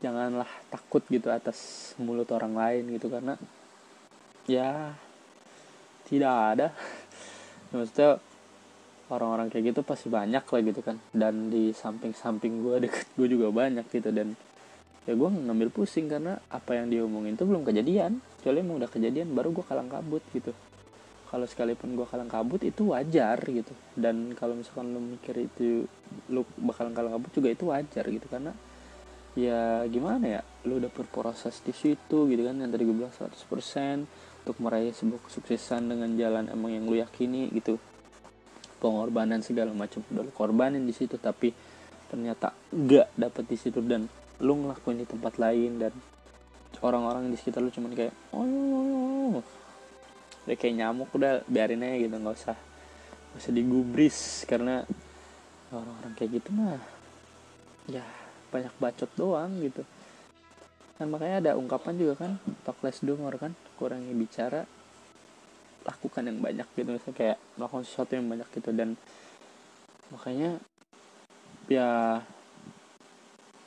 Janganlah 0.00 0.48
takut 0.72 1.04
gitu 1.12 1.28
atas 1.28 1.92
mulut 2.00 2.30
orang 2.32 2.56
lain 2.56 2.96
gitu 2.96 3.12
karena 3.12 3.36
ya 4.48 4.96
tidak 6.08 6.34
ada. 6.56 6.68
Maksudnya 7.76 8.18
orang-orang 9.12 9.52
kayak 9.52 9.74
gitu 9.74 9.80
pasti 9.84 10.08
banyak 10.08 10.42
lah 10.42 10.60
gitu 10.64 10.80
kan. 10.80 10.96
Dan 11.12 11.52
di 11.52 11.76
samping-samping 11.76 12.64
gue 12.64 12.88
deket 12.88 13.06
gue 13.14 13.28
juga 13.28 13.52
banyak 13.52 13.84
gitu. 13.92 14.08
Dan 14.08 14.32
ya 15.08 15.16
gue 15.16 15.28
ngambil 15.28 15.72
pusing 15.72 16.12
karena 16.12 16.36
apa 16.52 16.76
yang 16.76 16.92
dia 16.92 17.00
omongin 17.04 17.34
itu 17.34 17.44
belum 17.48 17.64
kejadian. 17.64 18.20
Kecuali 18.40 18.58
emang 18.60 18.76
udah 18.84 18.90
kejadian 18.90 19.32
baru 19.32 19.52
gue 19.52 19.64
kalang 19.64 19.88
kabut 19.88 20.24
gitu. 20.32 20.52
Kalau 21.30 21.46
sekalipun 21.46 21.94
gue 21.94 22.06
kalang 22.10 22.26
kabut 22.26 22.58
itu 22.66 22.90
wajar 22.90 23.38
gitu. 23.46 23.70
Dan 23.94 24.34
kalau 24.34 24.58
misalkan 24.58 24.90
lo 24.90 24.98
mikir 24.98 25.38
itu 25.38 25.86
lo 26.26 26.42
bakalan 26.58 26.90
kalang 26.90 27.14
kabut 27.14 27.30
juga 27.30 27.48
itu 27.54 27.70
wajar 27.70 28.04
gitu. 28.10 28.26
Karena 28.26 28.50
ya 29.38 29.86
gimana 29.86 30.26
ya 30.26 30.40
lu 30.66 30.82
udah 30.82 30.90
berproses 30.90 31.62
di 31.62 31.70
situ 31.70 32.26
gitu 32.26 32.42
kan. 32.42 32.58
Yang 32.58 32.70
tadi 32.74 32.82
gue 32.82 32.96
bilang 32.98 33.14
100% 33.14 34.42
untuk 34.42 34.56
meraih 34.58 34.90
sebuah 34.90 35.20
kesuksesan 35.30 35.86
dengan 35.86 36.10
jalan 36.18 36.50
emang 36.50 36.74
yang 36.74 36.84
lu 36.90 36.98
yakini 36.98 37.46
gitu. 37.54 37.78
Pengorbanan 38.82 39.38
segala 39.44 39.70
macam 39.70 40.02
udah 40.10 40.24
lu 40.26 40.32
korbanin 40.34 40.82
di 40.82 40.96
situ 40.96 41.14
tapi 41.14 41.54
ternyata 42.10 42.50
enggak 42.74 43.06
dapet 43.14 43.44
di 43.46 43.54
situ. 43.54 43.78
Dan 43.86 44.10
lu 44.40 44.56
ngelakuin 44.64 45.04
di 45.04 45.06
tempat 45.06 45.36
lain 45.36 45.80
dan 45.80 45.92
orang-orang 46.80 47.28
di 47.28 47.36
sekitar 47.36 47.60
lu 47.60 47.68
cuman 47.68 47.92
kayak 47.92 48.14
oh, 48.32 48.44
oh, 48.44 49.40
oh. 49.40 49.44
udah 50.48 50.56
kayak 50.56 50.74
nyamuk 50.80 51.12
udah 51.12 51.44
biarin 51.44 51.84
aja 51.84 51.96
gitu 52.08 52.16
nggak 52.16 52.36
usah 52.36 52.56
nggak 52.56 53.40
usah 53.44 53.52
digubris 53.52 54.18
karena 54.48 54.82
orang-orang 55.70 56.12
kayak 56.16 56.40
gitu 56.40 56.48
mah 56.56 56.80
ya 57.86 58.04
banyak 58.50 58.74
bacot 58.80 59.10
doang 59.14 59.60
gitu 59.62 59.84
kan 60.98 61.06
makanya 61.08 61.36
ada 61.40 61.50
ungkapan 61.56 61.96
juga 61.96 62.14
kan 62.26 62.36
talk 62.64 62.76
less 62.84 63.00
do 63.00 63.16
more 63.16 63.36
kan 63.40 63.56
kurangi 63.80 64.12
bicara 64.12 64.68
lakukan 65.84 66.28
yang 66.28 66.38
banyak 66.44 66.68
gitu 66.76 66.90
misalnya 66.92 67.16
kayak 67.16 67.38
melakukan 67.56 67.84
sesuatu 67.88 68.12
yang 68.16 68.28
banyak 68.28 68.48
gitu 68.52 68.70
dan 68.76 69.00
makanya 70.12 70.60
ya 71.70 72.20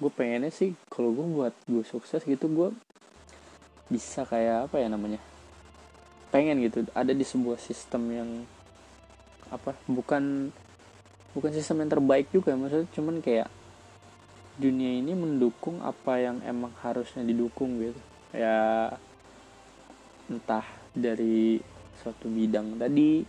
gue 0.03 0.11
pengennya 0.11 0.51
sih 0.51 0.75
kalau 0.91 1.15
gue 1.15 1.23
buat 1.23 1.55
gue 1.63 1.83
sukses 1.87 2.19
gitu 2.27 2.51
gue 2.51 2.69
bisa 3.87 4.27
kayak 4.27 4.67
apa 4.67 4.83
ya 4.83 4.91
namanya 4.91 5.23
pengen 6.33 6.59
gitu. 6.65 6.83
Ada 6.91 7.15
di 7.15 7.23
sebuah 7.23 7.61
sistem 7.61 8.03
yang 8.11 8.29
apa 9.47 9.77
bukan 9.85 10.49
bukan 11.37 11.51
sistem 11.53 11.85
yang 11.85 11.91
terbaik 11.93 12.27
juga 12.33 12.57
maksudnya 12.57 12.89
cuman 12.91 13.21
kayak 13.21 13.47
dunia 14.57 14.97
ini 14.97 15.13
mendukung 15.13 15.79
apa 15.85 16.19
yang 16.19 16.41
emang 16.43 16.73
harusnya 16.83 17.23
didukung 17.23 17.79
gitu. 17.79 18.01
Ya 18.33 18.91
entah 20.27 20.65
dari 20.91 21.61
suatu 22.01 22.27
bidang 22.27 22.81
tadi 22.81 23.23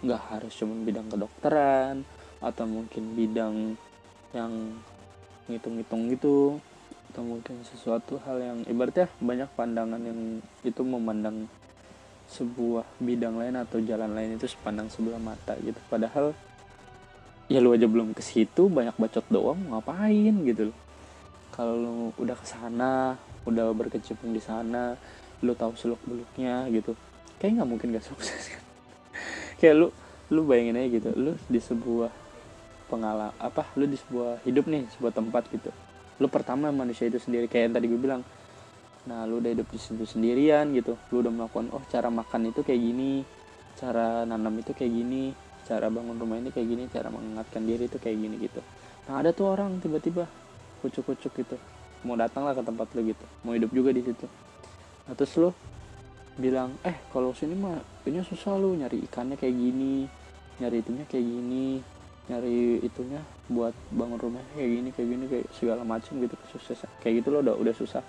nggak 0.00 0.22
harus 0.32 0.52
cuma 0.56 0.74
bidang 0.80 1.12
kedokteran 1.12 2.04
atau 2.40 2.64
mungkin 2.64 3.16
bidang 3.16 3.76
yang 4.32 4.52
ngitung-ngitung 5.50 6.12
gitu. 6.12 6.58
Atau 7.12 7.22
mungkin 7.24 7.62
sesuatu 7.64 8.20
hal 8.26 8.38
yang 8.42 8.58
ibaratnya 8.68 9.08
banyak 9.22 9.48
pandangan 9.56 10.00
yang 10.02 10.44
itu 10.66 10.82
memandang 10.84 11.48
sebuah 12.26 12.84
bidang 12.98 13.38
lain 13.38 13.54
atau 13.62 13.78
jalan 13.78 14.10
lain 14.10 14.34
itu 14.34 14.50
sepandang 14.50 14.90
sebelah 14.90 15.22
mata 15.22 15.54
gitu. 15.62 15.78
Padahal 15.86 16.34
ya 17.46 17.62
lu 17.62 17.70
aja 17.70 17.86
belum 17.86 18.10
ke 18.10 18.22
situ 18.22 18.66
banyak 18.66 18.98
bacot 18.98 19.26
doang 19.30 19.58
ngapain 19.70 20.34
gitu 20.42 20.70
loh. 20.70 20.78
Kalau 21.54 22.10
udah 22.18 22.36
ke 22.36 22.46
sana 22.46 23.14
udah 23.46 23.70
berkecimpung 23.70 24.34
di 24.34 24.42
sana 24.42 24.98
lu 25.44 25.54
tahu 25.54 25.78
seluk 25.78 26.02
beluknya 26.02 26.66
gitu 26.74 26.98
kayak 27.38 27.62
nggak 27.62 27.68
mungkin 27.68 27.88
gak 27.94 28.06
sukses 28.10 28.50
kan? 28.50 28.62
Kayak 29.62 29.74
lu 29.78 29.88
lu 30.26 30.42
bayangin 30.42 30.82
aja 30.82 30.88
gitu 30.90 31.10
lu 31.14 31.32
di 31.46 31.62
sebuah 31.62 32.10
pengalaman 32.86 33.34
apa 33.38 33.66
lu 33.74 33.84
di 33.90 33.98
sebuah 33.98 34.42
hidup 34.46 34.70
nih 34.70 34.86
sebuah 34.96 35.12
tempat 35.14 35.46
gitu. 35.50 35.70
Lu 36.22 36.26
pertama 36.32 36.72
manusia 36.72 37.06
itu 37.06 37.20
sendiri 37.20 37.50
kayak 37.50 37.70
yang 37.70 37.74
tadi 37.76 37.86
gue 37.90 38.00
bilang. 38.00 38.22
Nah 39.06 39.22
lu 39.28 39.38
udah 39.38 39.54
hidup 39.54 39.68
di 39.70 39.78
situ 39.78 40.04
sendirian 40.06 40.70
gitu. 40.74 40.98
Lu 41.14 41.22
udah 41.22 41.32
melakukan 41.34 41.70
oh 41.74 41.82
cara 41.90 42.08
makan 42.08 42.50
itu 42.50 42.62
kayak 42.62 42.80
gini 42.80 43.22
cara 43.76 44.24
nanam 44.24 44.56
itu 44.56 44.72
kayak 44.72 44.88
gini 44.88 45.36
cara 45.68 45.92
bangun 45.92 46.16
rumah 46.16 46.40
ini 46.40 46.48
kayak 46.48 46.64
gini 46.64 46.82
cara 46.88 47.12
mengingatkan 47.12 47.62
diri 47.66 47.90
itu 47.90 47.98
kayak 48.00 48.16
gini 48.16 48.36
gitu. 48.40 48.60
Nah 49.10 49.20
ada 49.20 49.30
tuh 49.34 49.52
orang 49.52 49.78
tiba-tiba 49.82 50.24
kucuk-kucuk 50.80 51.32
gitu. 51.36 51.56
Mau 52.06 52.14
datang 52.14 52.46
lah 52.46 52.54
ke 52.54 52.62
tempat 52.62 52.86
lo 52.94 53.00
gitu. 53.02 53.26
Mau 53.42 53.52
hidup 53.52 53.70
juga 53.74 53.90
di 53.90 54.02
situ. 54.02 54.26
Nah 55.06 55.14
terus 55.14 55.34
lo 55.38 55.50
bilang 56.36 56.76
eh 56.84 56.96
kalau 57.10 57.32
sini 57.32 57.56
mah 57.56 57.80
ini 58.04 58.20
susah 58.20 58.60
lo 58.60 58.76
nyari 58.76 59.00
ikannya 59.08 59.40
kayak 59.40 59.56
gini 59.56 60.04
nyari 60.60 60.84
itunya 60.84 61.04
kayak 61.08 61.24
gini 61.24 61.80
nyari 62.26 62.82
itunya 62.82 63.22
buat 63.46 63.70
bangun 63.94 64.18
rumah 64.18 64.42
kayak 64.58 64.70
gini 64.70 64.88
kayak 64.90 65.08
gini 65.14 65.24
kayak 65.30 65.46
segala 65.54 65.86
macam 65.86 66.18
gitu 66.18 66.34
kesuksesan 66.34 66.90
kayak 66.98 67.22
gitu 67.22 67.30
lo 67.30 67.38
udah 67.42 67.54
udah 67.54 67.74
susah. 67.74 68.02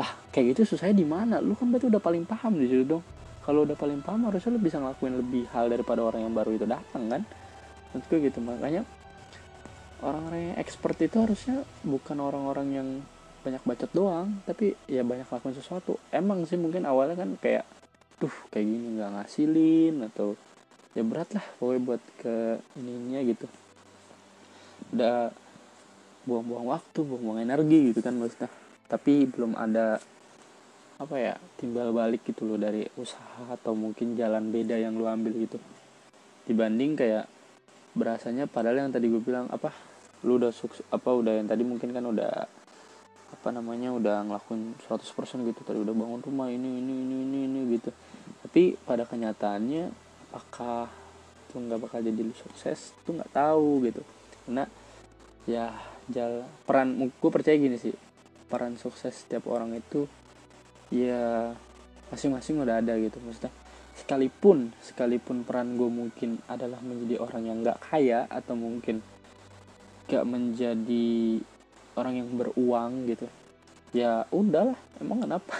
Lah 0.00 0.10
kayak 0.32 0.56
gitu 0.56 0.74
susahnya 0.74 0.96
di 0.96 1.06
mana? 1.06 1.38
Lu 1.44 1.52
kan 1.52 1.68
berarti 1.68 1.86
udah 1.92 2.00
paling 2.00 2.24
paham 2.24 2.56
di 2.56 2.66
situ 2.66 2.88
dong. 2.88 3.04
Kalau 3.44 3.68
udah 3.68 3.76
paling 3.76 4.00
paham 4.00 4.32
harusnya 4.32 4.56
lo 4.56 4.60
bisa 4.60 4.80
ngelakuin 4.80 5.20
lebih 5.20 5.44
hal 5.52 5.68
daripada 5.68 6.00
orang 6.00 6.24
yang 6.24 6.34
baru 6.34 6.56
itu 6.56 6.64
datang 6.64 7.04
kan? 7.12 7.22
Menurut 7.92 8.10
gitu 8.10 8.38
makanya 8.40 8.82
orang-orang 10.00 10.40
yang 10.50 10.56
expert 10.58 10.96
itu 10.98 11.16
harusnya 11.20 11.62
bukan 11.84 12.16
orang-orang 12.18 12.68
yang 12.72 12.88
banyak 13.44 13.60
bacot 13.60 13.92
doang 13.92 14.40
tapi 14.48 14.72
ya 14.88 15.04
banyak 15.04 15.28
lakukan 15.28 15.52
sesuatu. 15.52 16.00
Emang 16.08 16.48
sih 16.48 16.56
mungkin 16.56 16.88
awalnya 16.88 17.20
kan 17.20 17.36
kayak 17.36 17.68
tuh 18.16 18.32
kayak 18.48 18.64
gini 18.64 18.96
nggak 18.96 19.10
ngasilin 19.20 19.94
atau 20.08 20.32
ya 20.94 21.02
berat 21.02 21.30
lah 21.34 21.44
pokoknya 21.58 21.80
buat 21.82 22.02
ke 22.22 22.34
ininya 22.78 23.20
gitu. 23.26 23.46
Udah 24.94 25.34
buang-buang 26.24 26.70
waktu 26.70 26.98
buang-buang 27.02 27.42
energi 27.42 27.92
gitu 27.92 28.00
kan 28.00 28.14
maksudnya. 28.16 28.48
Tapi 28.86 29.26
belum 29.26 29.58
ada 29.58 29.98
apa 30.94 31.18
ya 31.18 31.34
timbal 31.58 31.90
balik 31.90 32.22
gitu 32.22 32.46
loh 32.46 32.54
dari 32.54 32.86
usaha 32.94 33.50
atau 33.50 33.74
mungkin 33.74 34.14
jalan 34.14 34.54
beda 34.54 34.78
yang 34.78 34.94
lu 34.94 35.10
ambil 35.10 35.34
gitu. 35.34 35.58
Dibanding 36.46 36.94
kayak 36.94 37.26
berasanya 37.94 38.46
padahal 38.46 38.86
yang 38.86 38.94
tadi 38.94 39.10
gue 39.10 39.22
bilang 39.22 39.50
apa 39.50 39.74
lu 40.22 40.38
udah 40.38 40.54
sukses 40.54 40.86
apa 40.94 41.10
udah 41.10 41.42
yang 41.42 41.50
tadi 41.50 41.66
mungkin 41.66 41.90
kan 41.90 42.06
udah 42.06 42.46
apa 43.34 43.48
namanya 43.50 43.90
udah 43.90 44.22
ngelakuin 44.30 44.78
100% 44.86 45.50
gitu. 45.50 45.60
Tadi 45.66 45.78
udah 45.82 45.90
bangun 45.90 46.22
rumah 46.22 46.46
ini 46.54 46.78
ini 46.78 46.94
ini 47.02 47.16
ini 47.26 47.38
ini 47.50 47.60
gitu. 47.74 47.90
Tapi 48.46 48.78
pada 48.86 49.02
kenyataannya 49.02 50.03
apakah 50.34 50.90
itu 51.46 51.54
nggak 51.62 51.78
bakal 51.86 52.02
jadi 52.02 52.22
sukses? 52.34 52.90
Itu 52.98 53.14
nggak 53.14 53.30
tahu 53.30 53.86
gitu. 53.86 54.02
Karena 54.42 54.66
ya 55.46 55.70
jalan 56.10 56.42
peran 56.66 56.88
gue 57.06 57.30
percaya 57.30 57.54
gini 57.54 57.78
sih. 57.78 57.94
Peran 58.50 58.74
sukses 58.74 59.14
setiap 59.14 59.46
orang 59.46 59.78
itu 59.78 60.10
ya 60.90 61.54
masing-masing 62.10 62.58
udah 62.58 62.82
ada 62.82 62.98
gitu. 62.98 63.22
Maksudnya 63.22 63.54
sekalipun 63.94 64.74
sekalipun 64.82 65.46
peran 65.46 65.78
gue 65.78 65.86
mungkin 65.86 66.42
adalah 66.50 66.82
menjadi 66.82 67.22
orang 67.22 67.42
yang 67.46 67.58
nggak 67.62 67.78
kaya 67.78 68.26
atau 68.26 68.58
mungkin 68.58 68.98
gak 70.10 70.26
menjadi 70.26 71.40
orang 71.94 72.14
yang 72.18 72.28
beruang 72.34 73.06
gitu 73.06 73.30
ya 73.94 74.26
udahlah. 74.34 74.76
Emang 74.98 75.22
kenapa 75.22 75.54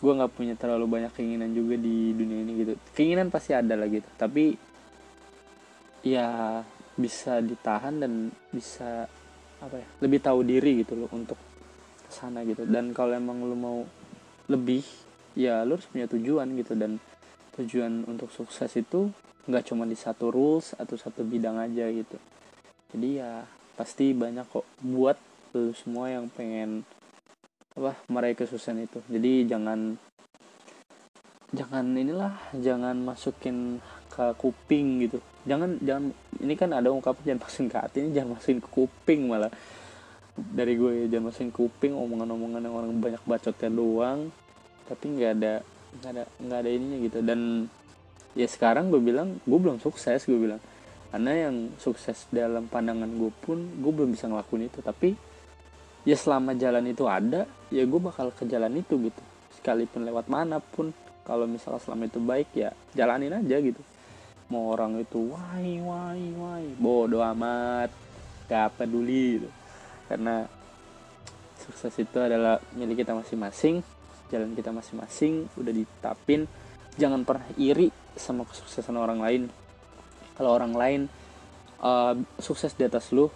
gue 0.00 0.12
nggak 0.12 0.32
punya 0.34 0.54
terlalu 0.58 0.86
banyak 0.90 1.12
keinginan 1.14 1.54
juga 1.54 1.78
di 1.78 2.12
dunia 2.14 2.38
ini 2.42 2.52
gitu. 2.64 2.72
Keinginan 2.94 3.30
pasti 3.30 3.54
ada 3.54 3.74
lah 3.74 3.88
gitu 3.88 4.06
tapi 4.18 4.54
ya 6.04 6.60
bisa 6.94 7.40
ditahan 7.40 7.98
dan 7.98 8.30
bisa 8.52 9.08
apa 9.58 9.76
ya 9.80 9.88
lebih 10.04 10.20
tahu 10.20 10.44
diri 10.44 10.84
gitu 10.84 10.94
loh 10.94 11.10
untuk 11.10 11.38
ke 12.04 12.10
sana 12.12 12.44
gitu. 12.44 12.68
Dan 12.68 12.92
kalau 12.92 13.16
emang 13.16 13.42
lu 13.42 13.56
mau 13.56 13.78
lebih 14.46 14.84
ya 15.34 15.64
lu 15.64 15.80
harus 15.80 15.88
punya 15.88 16.06
tujuan 16.06 16.52
gitu. 16.58 16.76
Dan 16.76 17.00
tujuan 17.54 18.04
untuk 18.06 18.30
sukses 18.34 18.70
itu 18.76 19.10
nggak 19.44 19.72
cuma 19.72 19.84
di 19.84 19.96
satu 19.96 20.28
rules 20.32 20.76
atau 20.76 20.96
satu 20.96 21.24
bidang 21.24 21.56
aja 21.58 21.88
gitu. 21.88 22.16
Jadi 22.94 23.18
ya 23.18 23.42
pasti 23.74 24.14
banyak 24.14 24.46
kok 24.46 24.66
buat 24.84 25.18
lu 25.54 25.74
semua 25.74 26.10
yang 26.10 26.30
pengen 26.30 26.86
apa 27.74 27.98
meraih 28.06 28.38
kesuksesan 28.38 28.86
itu. 28.86 29.02
Jadi 29.10 29.50
jangan 29.50 29.98
jangan 31.54 31.86
inilah 31.94 32.34
jangan 32.54 32.94
masukin 33.02 33.82
ke 34.10 34.24
kuping 34.38 35.06
gitu. 35.06 35.18
Jangan 35.46 35.82
jangan 35.82 36.14
ini 36.38 36.54
kan 36.54 36.70
ada 36.70 36.90
ungkapan 36.94 37.34
jangan 37.34 37.40
masukin 37.46 37.68
ke 37.70 37.78
hati 37.78 37.96
ini 38.06 38.10
jangan 38.14 38.38
masukin 38.38 38.58
ke 38.62 38.68
kuping 38.70 39.20
malah. 39.26 39.50
Dari 40.34 40.74
gue 40.78 41.10
jangan 41.10 41.30
masukin 41.30 41.50
kuping 41.50 41.94
omongan-omongan 41.94 42.62
yang 42.62 42.74
orang 42.74 42.90
banyak 42.98 43.22
bacotnya 43.26 43.70
doang. 43.70 44.30
Tapi 44.86 45.04
nggak 45.18 45.30
ada 45.38 45.54
nggak 45.94 46.10
ada 46.10 46.24
nggak 46.42 46.58
ada 46.62 46.70
ininya 46.70 46.98
gitu. 47.02 47.18
Dan 47.26 47.66
ya 48.38 48.46
sekarang 48.46 48.90
gue 48.94 49.02
bilang 49.02 49.42
gue 49.42 49.58
belum 49.58 49.82
sukses 49.82 50.26
gue 50.26 50.38
bilang. 50.38 50.62
Karena 51.14 51.50
yang 51.50 51.70
sukses 51.78 52.26
dalam 52.34 52.66
pandangan 52.66 53.06
gue 53.06 53.30
pun 53.42 53.58
gue 53.58 53.92
belum 53.94 54.14
bisa 54.14 54.30
ngelakuin 54.30 54.66
itu. 54.70 54.78
Tapi 54.82 55.33
ya 56.04 56.16
selama 56.16 56.52
jalan 56.56 56.84
itu 56.88 57.04
ada 57.08 57.48
ya 57.72 57.82
gue 57.84 58.00
bakal 58.00 58.30
ke 58.32 58.44
jalan 58.48 58.72
itu 58.76 58.96
gitu. 59.00 59.22
Sekalipun 59.60 60.04
lewat 60.04 60.28
mana 60.28 60.60
pun. 60.60 60.92
Kalau 61.24 61.48
misalnya 61.48 61.80
selama 61.80 62.04
itu 62.04 62.20
baik 62.20 62.52
ya 62.52 62.70
jalanin 62.92 63.32
aja 63.32 63.56
gitu. 63.60 63.80
Mau 64.52 64.76
orang 64.76 65.00
itu 65.00 65.32
wai 65.32 65.80
wai 65.80 66.24
wai. 66.36 66.66
Bodoh 66.76 67.24
amat. 67.24 67.88
Gak 68.44 68.76
peduli 68.76 69.40
gitu. 69.40 69.48
Karena 70.04 70.44
sukses 71.56 71.96
itu 71.96 72.18
adalah 72.20 72.60
milik 72.76 73.02
kita 73.02 73.16
masing-masing 73.16 73.80
jalan 74.34 74.56
kita 74.56 74.74
masing-masing 74.74 75.46
udah 75.54 75.72
ditapin 75.72 76.50
jangan 76.98 77.22
pernah 77.22 77.46
iri 77.54 77.90
sama 78.14 78.46
kesuksesan 78.46 78.94
orang 78.94 79.18
lain. 79.18 79.42
Kalau 80.34 80.50
orang 80.54 80.74
lain 80.74 81.00
uh, 81.82 82.14
sukses 82.38 82.74
di 82.74 82.86
atas 82.86 83.10
lu 83.10 83.30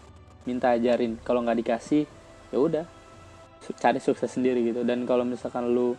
minta 0.47 0.75
ajarin. 0.75 1.19
Kalau 1.23 1.43
nggak 1.43 1.59
dikasih 1.63 2.07
ya 2.49 2.59
udah 2.59 2.85
cari 3.79 4.01
sukses 4.01 4.31
sendiri 4.31 4.63
gitu. 4.65 4.87
Dan 4.87 5.05
kalau 5.05 5.27
misalkan 5.27 5.69
lu 5.69 5.99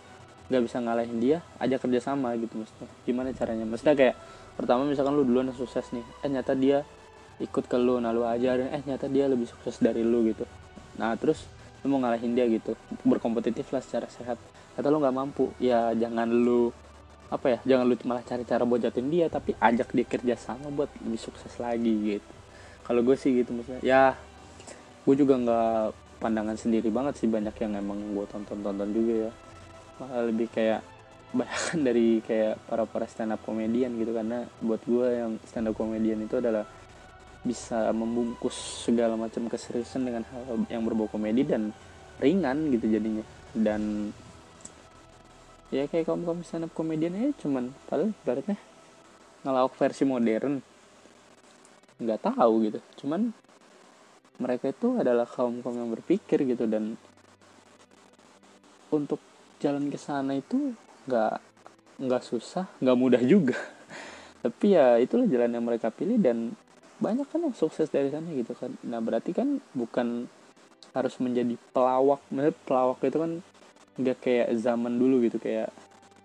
nggak 0.50 0.66
bisa 0.66 0.82
ngalahin 0.82 1.22
dia 1.22 1.38
ajak 1.62 1.86
kerja 1.86 2.00
sama 2.02 2.34
gitu 2.38 2.58
maksudnya. 2.58 2.90
Gimana 3.06 3.30
caranya? 3.38 3.66
Maksudnya 3.70 3.96
kayak 3.96 4.16
pertama 4.58 4.84
misalkan 4.84 5.14
lu 5.14 5.24
duluan 5.24 5.54
sukses 5.54 5.86
nih 5.94 6.04
eh 6.26 6.30
nyata 6.30 6.58
dia 6.58 6.84
ikut 7.40 7.72
ke 7.72 7.78
lu 7.80 8.04
nah 8.04 8.12
lu 8.12 8.28
ajarin 8.28 8.68
eh 8.76 8.84
nyata 8.84 9.08
dia 9.08 9.30
lebih 9.30 9.48
sukses 9.48 9.80
dari 9.80 10.02
lu 10.02 10.26
gitu. 10.28 10.44
Nah 10.98 11.16
terus 11.16 11.46
lu 11.86 11.96
mau 11.96 12.04
ngalahin 12.04 12.36
dia 12.36 12.44
gitu 12.50 12.76
berkompetitif 13.06 13.70
lah 13.72 13.80
secara 13.80 14.10
sehat. 14.12 14.36
Kata 14.76 14.90
lu 14.90 15.00
nggak 15.00 15.16
mampu 15.16 15.54
ya 15.62 15.94
jangan 15.96 16.28
lu 16.28 16.74
apa 17.30 17.46
ya 17.56 17.60
jangan 17.62 17.86
lu 17.86 17.96
malah 18.10 18.26
cari 18.26 18.42
cara 18.42 18.66
buat 18.66 18.82
jatuhin 18.82 19.08
dia 19.14 19.30
tapi 19.30 19.54
ajak 19.54 19.94
dia 19.94 20.06
kerja 20.10 20.34
sama 20.34 20.74
buat 20.74 20.90
lebih 21.06 21.22
sukses 21.22 21.54
lagi 21.62 22.18
gitu. 22.18 22.32
Kalau 22.90 23.06
gue 23.06 23.16
sih 23.16 23.32
gitu 23.38 23.54
maksudnya. 23.54 23.86
Ya 23.86 24.18
gue 25.06 25.16
juga 25.16 25.38
nggak 25.38 26.09
pandangan 26.20 26.60
sendiri 26.60 26.92
banget 26.92 27.24
sih 27.24 27.32
banyak 27.32 27.56
yang 27.64 27.80
emang 27.80 27.98
gue 28.12 28.26
tonton 28.28 28.60
tonton 28.60 28.90
juga 28.92 29.14
ya. 29.28 29.32
Malah 30.04 30.22
lebih 30.28 30.48
kayak 30.52 30.84
banyak 31.40 31.66
dari 31.86 32.08
kayak 32.22 32.60
para 32.68 32.84
para 32.84 33.08
stand 33.08 33.34
up 33.34 33.42
komedian 33.48 33.96
gitu 33.96 34.12
karena 34.12 34.46
buat 34.60 34.82
gue 34.84 35.08
yang 35.16 35.32
stand 35.48 35.72
up 35.72 35.76
komedian 35.80 36.20
itu 36.26 36.38
adalah 36.38 36.68
bisa 37.40 37.96
membungkus 37.96 38.84
segala 38.84 39.16
macam 39.16 39.48
keseriusan 39.48 40.04
dengan 40.04 40.28
hal 40.28 40.68
yang 40.68 40.84
berbau 40.84 41.08
komedi 41.08 41.48
dan 41.48 41.72
ringan 42.20 42.68
gitu 42.76 42.86
jadinya. 42.92 43.24
Dan 43.56 44.12
ya 45.72 45.88
kayak 45.88 46.12
kaum 46.12 46.26
stand 46.44 46.68
up 46.68 46.74
komedian 46.76 47.16
ya 47.16 47.32
cuman 47.40 47.72
padahal 47.88 48.12
ibaratnya 48.12 48.60
ngelawak 49.48 49.74
versi 49.80 50.04
modern. 50.04 50.60
Nggak 52.00 52.32
tahu 52.32 52.54
gitu 52.68 52.80
cuman 53.04 53.32
mereka 54.40 54.72
itu 54.72 54.96
adalah 54.96 55.28
kaum 55.28 55.60
kaum 55.60 55.76
yang 55.76 55.92
berpikir 55.92 56.48
gitu 56.48 56.64
dan 56.66 56.96
untuk 58.90 59.20
jalan 59.60 59.92
ke 59.92 60.00
sana 60.00 60.40
itu 60.40 60.74
nggak 61.06 61.36
nggak 62.00 62.24
susah 62.24 62.66
nggak 62.80 62.98
mudah 62.98 63.22
juga. 63.22 63.60
Tapi 64.44 64.80
ya 64.80 64.96
itulah 64.98 65.28
jalan 65.28 65.52
yang 65.52 65.66
mereka 65.68 65.92
pilih 65.92 66.16
dan 66.18 66.56
banyak 67.00 67.28
kan 67.28 67.44
yang 67.44 67.56
sukses 67.56 67.92
dari 67.92 68.08
sana 68.10 68.32
gitu 68.32 68.56
kan. 68.56 68.72
Nah 68.88 69.04
berarti 69.04 69.36
kan 69.36 69.60
bukan 69.76 70.32
harus 70.96 71.16
menjadi 71.22 71.54
pelawak 71.76 72.24
Maksudnya 72.34 72.56
pelawak 72.66 73.00
itu 73.04 73.18
kan 73.20 73.32
nggak 74.00 74.18
kayak 74.24 74.48
zaman 74.56 74.96
dulu 74.96 75.28
gitu 75.28 75.38
kayak 75.38 75.70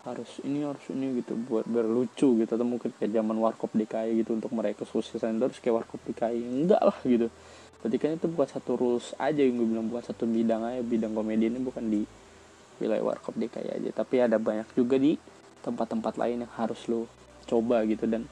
harus 0.06 0.30
ini 0.46 0.62
harus 0.62 0.84
ini 0.94 1.18
gitu 1.18 1.34
buat 1.34 1.66
berlucu 1.66 2.38
gitu. 2.38 2.50
Atau 2.54 2.62
mungkin 2.62 2.94
kayak 2.94 3.10
zaman 3.10 3.36
warkop 3.42 3.74
DKI 3.74 4.22
gitu 4.22 4.38
untuk 4.38 4.54
mereka 4.54 4.86
kesuksesan 4.86 5.42
terus 5.42 5.58
kayak 5.58 5.82
warkop 5.82 5.98
DKI 6.06 6.38
enggak 6.38 6.82
lah 6.86 6.98
gitu 7.02 7.26
berarti 7.84 8.00
kan 8.00 8.16
itu 8.16 8.32
bukan 8.32 8.48
satu 8.48 8.80
rules 8.80 9.12
aja 9.20 9.44
yang 9.44 9.60
gue 9.60 9.68
bilang 9.68 9.92
bukan 9.92 10.08
satu 10.08 10.24
bidang 10.24 10.64
aja. 10.64 10.80
Bidang 10.80 11.12
komedi 11.12 11.52
ini 11.52 11.60
bukan 11.60 11.84
di 11.84 12.00
wilayah 12.80 13.04
warkop 13.04 13.36
DKI 13.36 13.76
aja. 13.76 13.90
Tapi 13.92 14.24
ada 14.24 14.40
banyak 14.40 14.72
juga 14.72 14.96
di 14.96 15.20
tempat-tempat 15.60 16.16
lain 16.16 16.48
yang 16.48 16.52
harus 16.56 16.80
lo 16.88 17.04
coba 17.44 17.84
gitu. 17.84 18.08
Dan 18.08 18.24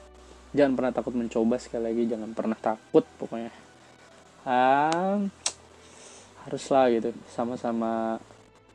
jangan 0.57 0.73
pernah 0.73 0.89
takut 0.89 1.13
mencoba. 1.13 1.61
Sekali 1.61 1.93
lagi 1.93 2.03
jangan 2.09 2.33
pernah 2.33 2.57
takut 2.57 3.05
pokoknya. 3.21 3.53
Ah, 4.41 5.21
haruslah 6.49 6.89
gitu. 6.89 7.13
Sama-sama. 7.29 8.17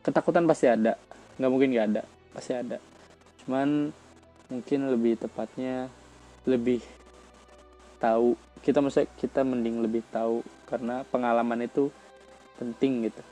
Ketakutan 0.07 0.47
pasti 0.47 0.71
ada. 0.71 0.95
Nggak 1.43 1.51
mungkin 1.51 1.75
nggak 1.75 1.87
ada. 1.91 2.03
Pasti 2.31 2.55
ada. 2.55 2.79
Cuman 3.43 3.91
mungkin 4.47 4.95
lebih 4.95 5.19
tepatnya 5.19 5.91
lebih 6.47 6.87
tahu. 7.99 8.39
Kita 8.63 8.79
maksudnya 8.79 9.11
kita 9.19 9.43
mending 9.43 9.83
lebih 9.83 10.07
tahu 10.15 10.47
karena 10.69 11.01
pengalaman 11.09 11.65
itu 11.65 11.89
penting 12.61 13.09
gitu. 13.09 13.25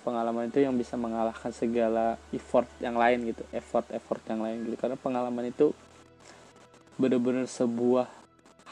Pengalaman 0.00 0.48
itu 0.48 0.64
yang 0.64 0.72
bisa 0.72 0.96
mengalahkan 0.96 1.52
segala 1.52 2.16
effort 2.32 2.64
yang 2.80 2.96
lain 2.96 3.28
gitu 3.28 3.44
effort 3.52 3.84
effort 3.92 4.24
yang 4.24 4.40
lain 4.40 4.64
gitu. 4.64 4.80
Karena 4.80 4.96
pengalaman 4.96 5.52
itu 5.52 5.76
bener-bener 6.96 7.44
sebuah 7.44 8.08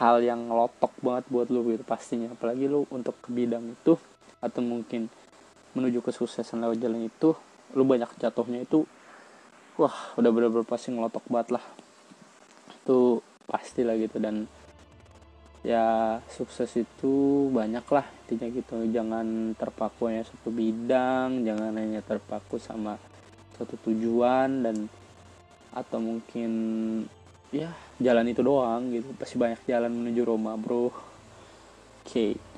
hal 0.00 0.24
yang 0.24 0.48
ngelotok 0.48 0.92
banget 1.04 1.24
buat 1.28 1.52
lu 1.52 1.60
gitu 1.76 1.84
pastinya. 1.84 2.32
Apalagi 2.32 2.64
lu 2.64 2.88
untuk 2.88 3.20
ke 3.20 3.28
bidang 3.28 3.76
itu 3.76 4.00
atau 4.40 4.60
mungkin 4.64 5.12
menuju 5.76 6.00
kesuksesan 6.00 6.64
lewat 6.64 6.80
jalan 6.80 7.04
itu 7.04 7.36
lu 7.76 7.84
banyak 7.84 8.08
jatuhnya 8.16 8.64
itu 8.64 8.88
wah 9.76 9.92
udah 10.16 10.30
bener-bener 10.32 10.64
pasti 10.64 10.88
ngelotok 10.88 11.28
banget 11.28 11.60
lah. 11.60 11.64
Itu 12.80 13.20
pasti 13.44 13.84
lah 13.84 14.00
gitu. 14.00 14.16
Dan 14.16 14.48
ya 15.66 16.22
sukses 16.30 16.70
itu 16.78 17.46
banyak 17.50 17.82
lah 17.90 18.06
intinya 18.22 18.46
gitu. 18.54 18.76
Jangan 18.86 19.58
terpaku 19.58 20.06
hanya 20.06 20.22
satu 20.22 20.54
bidang 20.54 21.42
jangan 21.42 21.74
hanya 21.74 22.00
terpaku 22.06 22.62
sama 22.62 22.94
satu 23.58 23.74
tujuan 23.90 24.62
dan 24.62 24.86
atau 25.74 25.98
mungkin 25.98 26.50
ya 27.50 27.74
jalan 27.98 28.30
itu 28.30 28.46
doang 28.46 28.94
gitu. 28.94 29.10
Pasti 29.18 29.34
banyak 29.34 29.66
jalan 29.66 29.90
menuju 29.90 30.22
Roma 30.22 30.54
bro. 30.54 30.86
Oke. 30.86 30.94
okay. 32.06 32.55